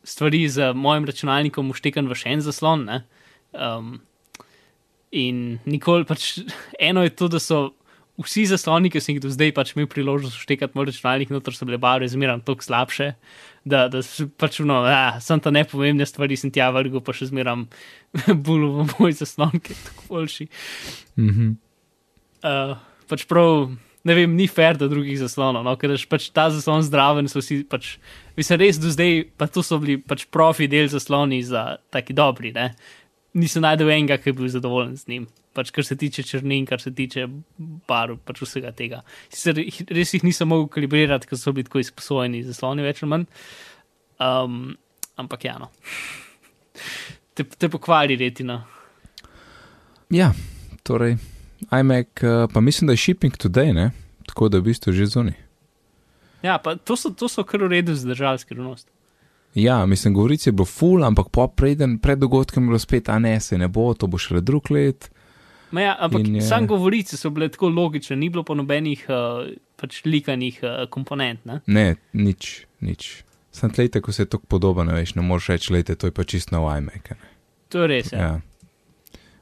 [0.07, 2.99] stvari z mojim računalnikom uštekan v še en zaslon, ne.
[3.57, 3.97] Um,
[5.16, 6.39] in nikoli pač,
[6.91, 7.61] eno je to, da so
[8.23, 11.69] vsi zasloni, ki sem jih do zdaj pač imel priložnost uštekati moj računalnik, noter so
[11.69, 13.11] bile barve zmeraj toliko slabše,
[13.69, 14.01] da, da
[14.41, 17.67] pač no, ja, sem ta nepomembne stvari, sem tja vrgel, pa še zmeraj
[18.47, 20.49] bulu v moj zaslon, ki je tako boljši.
[21.21, 21.57] Mhm.
[22.47, 22.77] Uh,
[23.11, 23.73] pač prav,
[24.07, 27.64] ne vem, ni fair do drugih zaslonov, no, ker pač ta zaslon zdraven, so vsi
[27.69, 27.97] pač,
[28.39, 32.55] mislim, res do zdaj, pa to so bili pač profi del zasloni za taki dobri,
[32.57, 32.71] ne.
[33.37, 35.27] Nisem najdel enega, ki je bil zadovoljen z njim.
[35.57, 37.25] Pač, kar se tiče črnin, kar se tiče
[37.89, 39.01] barv, pač vsega tega.
[39.33, 39.57] Sicer
[39.97, 43.29] res jih nisem mogel kalibrirati, ker so bili tako izposojeni zasloni, več ali manj.
[44.21, 44.59] Um,
[45.17, 45.71] ampak ja, no.
[47.37, 48.61] Te, te pokvari retina.
[50.13, 50.31] Ja,
[50.87, 51.17] torej,
[51.73, 53.91] iMac, uh, pa mislim, da je shipping today, ne?
[54.29, 55.39] Tako da v bistvu že zunaj.
[56.45, 58.89] Ja, pa to so, to so kar v redu zdržali skrivnost.
[59.57, 63.19] Ja, mislim, govorice je bilo full, ampak po preden, pred dogodkom je bilo spet, a
[63.19, 65.11] ne, se ne bo, to bo šele drug let.
[65.71, 69.07] Ma Ja, ampak In je- sam govorice so bile tako logične, ni bilo pa nobenih
[69.09, 71.43] uh, pač likanih uh, komponent.
[71.45, 71.61] Ne?
[71.67, 73.25] Ne, nič, nič.
[73.51, 76.25] Sam tlejte, ko se je tako podoben, veš, ne moreš reči, lejte, to je pa
[76.25, 77.11] čisto nov iMac.
[77.73, 78.12] To je res.
[78.12, 78.19] Ja.
[78.21, 78.41] Ja.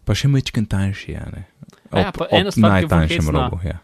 [0.05, 1.45] Pa še mečken tanjši, ja, ne.
[1.91, 3.79] A ja, pa ena stvar, ki je najtanjšem robu, ja.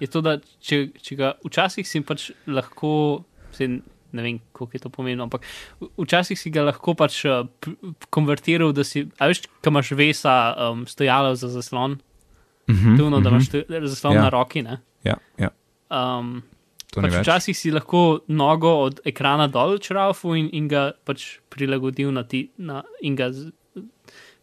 [0.00, 3.66] Je to, da če, če ga včasih si pač lahko, se,
[4.12, 5.42] ne vem, koliko je to pomembno, ampak
[5.96, 7.22] včasih si ga lahko pač
[7.58, 7.74] p-
[8.08, 11.98] konvertiral, da si, a veš, kam imaš vesa um, stojalo za zaslon,
[12.68, 13.34] Mhm, tuvno, da mhm.
[13.34, 14.22] imaš to, zaslon Ja.
[14.22, 14.62] na roki.
[14.62, 14.78] Ne?
[15.04, 15.48] Ja, ja,
[15.90, 16.42] Um,
[16.86, 22.10] to Pač včasih si lahko nogo od ekrana dol črafil in, in ga pač prilagodil
[22.10, 23.30] na ti, na, in ga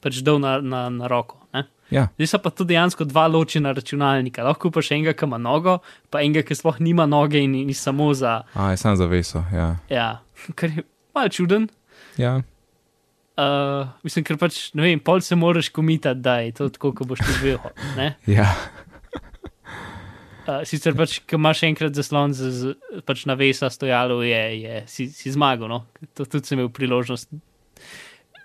[0.01, 1.46] pač dal na, na, na roko.
[1.91, 4.43] Ja, Zdaj so pa to dejansko dva ločena računalnika.
[4.43, 5.77] Lahko pa še enega, ki ima nogo,
[6.11, 8.41] pa enega, ki sploh nima noge in ni samo za.
[8.53, 9.69] a je sam za veso, ja.
[9.91, 10.09] Ja,
[10.59, 10.83] kar je
[11.15, 11.71] malo čuden.
[12.19, 12.41] Ja,
[13.37, 17.05] Uh, mislim, ker pač ne vem, pol se moraš komitati, da je to tako, kot
[17.05, 17.51] boš ti
[17.93, 18.07] ne.
[18.39, 18.47] ja,
[20.47, 24.75] Uh, sicer pač, ko imaš enkrat zaslon z, z pač na vesa stojalo, je, je
[24.87, 25.67] si, si zmagal.
[25.67, 25.79] No?
[26.15, 27.27] To tudi sem imel priložnost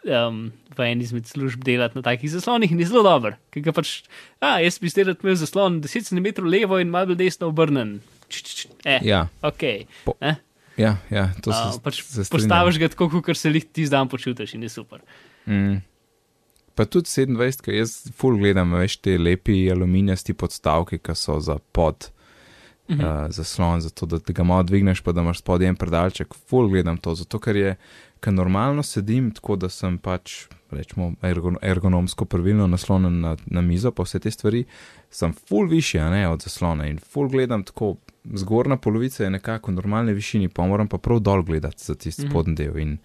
[0.05, 0.39] um,
[0.73, 3.37] v eni izmed služb delati na takih zaslonih in je zelo dober.
[3.51, 4.03] Ker ga pač,
[4.39, 8.01] a, jaz bi zdaj imel zaslon 10 cm levo in malo desno obrnen.
[8.27, 9.63] Č, č, č, eh, ja, ok.
[10.05, 10.37] Po- Eh?
[10.77, 12.33] ja, ja, to Uh, se, pač se strinjam.
[12.33, 15.01] postaviš ga tako, kot se jih ti zdaj počutiš in je super.
[15.47, 15.83] Mm.
[16.73, 21.59] Pa tudi 27, ker jaz full gledam, veš, te lepi aluminijasti podstavki, ki so za
[21.71, 22.09] pod
[22.93, 23.01] Mhm.
[23.01, 26.35] uh, zaslon, zato da te ga malo dvigneš, pa da imaš spodaj en predalček.
[26.49, 27.77] Full gledam to, zato ker je,
[28.21, 33.91] ker normalno sedim tako, da sem pač, rečemo, ergon, ergonomsko pravilno naslonjen na, na mizo,
[33.91, 34.65] pa vse te stvari,
[35.11, 37.97] sem full višji, a ne od zaslona in full gledam tako.
[38.25, 42.23] Zgornja polovica je nekako v normalni višini, pa moram pa prav dol gledati za tisti
[42.23, 42.31] Mhm.
[42.31, 42.79] spodnji del.
[42.79, 42.99] In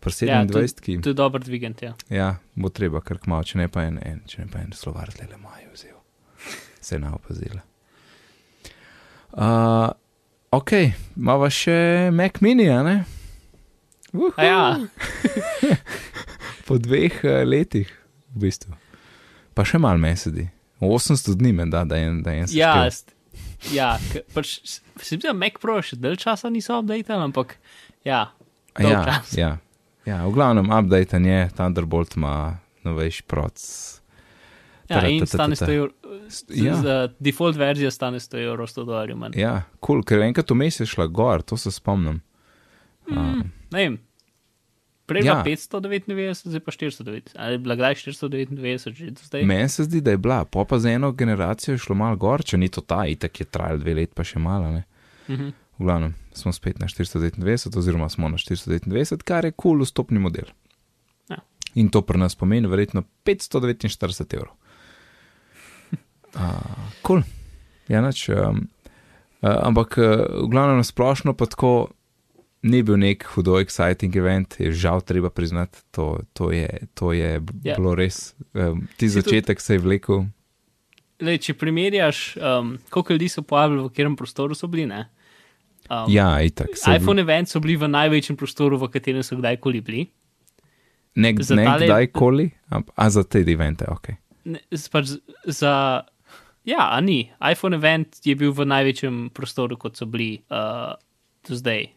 [0.00, 1.00] pri Ja, 27, ki.
[1.00, 1.94] To je dober dvigant, ja.
[2.10, 5.08] Ja, bo treba kar kmalo, če ne pa en, en, če ne pa en slovar
[5.10, 5.96] zdaj le maju vzel.
[6.80, 7.60] Se je naopazila.
[9.32, 9.90] Uh,
[10.50, 10.72] ok,
[11.16, 12.96] imamo še Mac mini, a ne?
[14.12, 14.62] Uhu, A ja,
[16.66, 17.90] Po dveh uh, letih,
[18.32, 18.72] v bistvu.
[19.52, 20.48] Pa še malo mesedi.
[20.80, 22.88] 800 dni da, da je da je en ja,
[23.74, 23.98] ja
[24.34, 27.56] pač, se mi zdi, da Mac Pro še dalj časa niso updated, ampak
[28.06, 28.28] ja,
[28.78, 29.32] ja, čas.
[29.34, 29.56] ja,
[30.06, 33.58] ja, v glavnem update je, Thunderbolt ima novejši proc.
[34.88, 35.94] Ja in stane 100 evrov.
[36.48, 37.08] Ja.
[37.18, 39.38] Default verzija stane 100 evrov, 100 dolarjev manj.
[39.38, 42.20] Ja, kul, cool, ker enkrat vmes je šla gor, to se spomnim.
[43.10, 43.98] Mm, ne vem.
[45.08, 45.38] Prej Ja.
[45.38, 45.44] ja.
[45.44, 47.32] 599, zdaj pa 499.
[47.36, 49.44] Ali je bila kdaj 499 že zdaj?
[49.44, 52.44] Meni se zdi, da je bila, pa pa za eno generacijo je šlo malo gor,
[52.44, 54.68] če ni to ta, itak je trajal dve let, pa še malo.
[54.72, 54.84] Ne?
[55.28, 55.48] Mhm.
[55.78, 60.18] V glavnem smo spet na 429, oziroma smo na 429, kar je kul cool vstopni
[60.18, 60.50] model.
[61.30, 61.38] Ja.
[61.74, 64.52] In to pri nas pomeni verjetno 549 evrov.
[66.34, 66.60] Uh,
[67.02, 67.22] cool.
[67.88, 68.68] Ja, nač, um,
[69.40, 70.04] uh, ampak uh,
[70.38, 71.88] v glavnem na splošno pa tako
[72.60, 77.38] ni bil nek hudo exciting event, je žal treba priznati, to, to je, to je
[77.38, 77.76] b- Ja.
[77.76, 78.34] bilo res.
[78.52, 80.26] Um, ti Si tudi- začetek se je vlekel.
[81.18, 85.06] Lej, če primerjaš, um, koliko ljudi so povabili, v katerem prostoru so bili, ne?
[85.88, 86.68] Um, Ja, itak.
[86.88, 90.02] iPhone event so bili v največjem prostoru, v katerem so kdajkoli bili.
[91.16, 92.50] Ne, za ne tale- kdajkoli,
[92.94, 94.14] a za te evente, ok.
[94.44, 95.16] Ne, pač
[95.46, 96.02] za.
[96.68, 97.22] Ja, a ni.
[97.40, 100.92] iPhone event je bil v največjem prostoru, kot so bili uh,
[101.48, 101.88] do zdaj.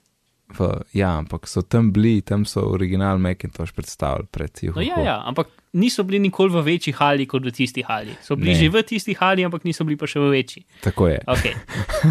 [0.52, 4.80] V, ja, ampak so tam bili, tam so original Macintosh predstavili pred juho.
[4.80, 8.12] No, ja, ja, ampak niso bili nikoli v večji hali kot v tisti hali.
[8.22, 8.56] So bili Ne.
[8.56, 10.66] že v tisti hali, ampak niso bili pa še v večji.
[10.82, 11.20] Tako je.
[11.26, 11.54] Okay.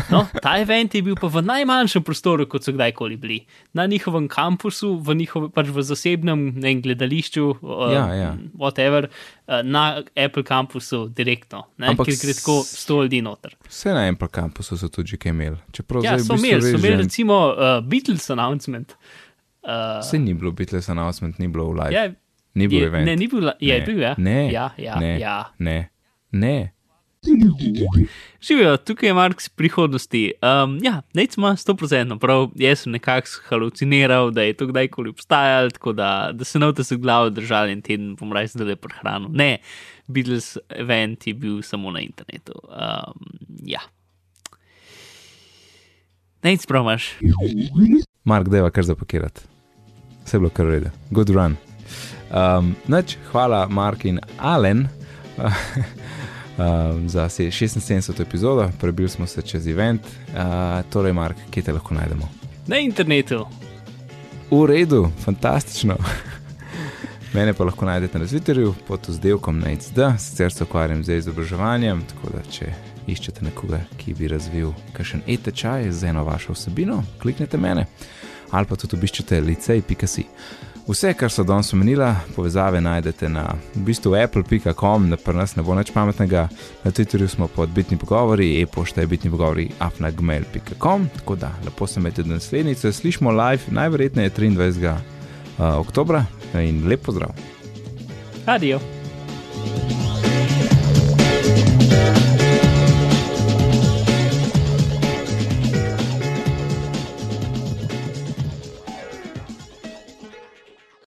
[0.09, 3.39] No, ta event je bil pa v najmanjšem prostoru, kot so kdajkoli bili.
[3.73, 8.31] Na njihovem kampusu, v njihovem pač v zasebnem ne, vem, gledališču, uh, Ja, ja.
[8.55, 9.85] whatever, uh, na
[10.17, 13.57] Apple kampusu direktno, ne, Ampak kjer gre tako sto ljudi noter.
[13.67, 15.57] Vse na Apple kampusu so tudi kaj imeli.
[15.71, 18.97] Čeprav Ja, so imeli, so imeli že- recimo uh, Beatles announcement.
[19.61, 21.93] Uh, Saj ni bilo Beatles announcement, ni bilo v live.
[21.93, 22.09] ja,
[22.55, 23.07] ni bil je, event.
[23.07, 23.87] ne, ni bil, la- je Ne.
[23.87, 24.15] bil, ja.
[24.19, 25.53] Ne, ja, ja, ne, ja.
[25.59, 25.89] ne,
[26.33, 26.73] ne.
[28.41, 30.33] Živijo, tukaj je Mark iz prihodnosti.
[30.43, 35.71] Um, ja, nec ima 100% prav, jaz sem nekako haluciniral, da je to kdajkoli obstajalo,
[35.71, 39.29] tako da, da se novte se glavo držali in teden bom raje zdaj prehranil.
[39.31, 39.59] Ne,
[40.07, 42.53] Beatles event je bil samo na internetu.
[42.65, 43.21] Um,
[43.65, 43.81] ja.
[46.43, 47.11] Nec prav imaš.
[48.25, 49.41] Mark, deva kar zapakirati.
[50.25, 50.91] Vse je bilo kar rede.
[51.11, 51.57] Good run.
[52.31, 54.89] Um, nač, hvala Mark in Alen
[55.39, 58.23] um, za se- 76.
[58.23, 60.03] epizodo, prebili smo se čez event.
[60.29, 62.29] Uh, torej, Mark, kje te lahko najdemo?
[62.67, 63.47] Na internetu.
[64.51, 65.97] V redu, fantastično.
[67.35, 72.33] Mene pa lahko najdete na Twitterju pod vzdelkom NHD, sicer se ukvarjam z izobraževanjem, tako
[72.37, 72.73] da če
[73.07, 77.87] iščete nekoga, ki bi razvil kakšen e-tečaj z eno vašo vsebino, kliknite mene
[78.51, 80.25] ali pa tudi obiščite licej.si.
[80.89, 85.63] Vse, kar so danes omenila, povezave najdete na v bistvu apple.com, na pri nas ne
[85.63, 86.49] bo nič pametnega,
[86.85, 92.01] na Twitterju smo pod bitni pogovori, e-pošta je bitni pogovori afnagmail.com, tako da lepo se
[92.01, 94.95] imejte do naslednjice, slišmo live, najverjetneje 23.
[95.61, 96.25] Uh, oktobra
[96.55, 97.31] in lep pozdrav.
[98.47, 98.81] Adijo.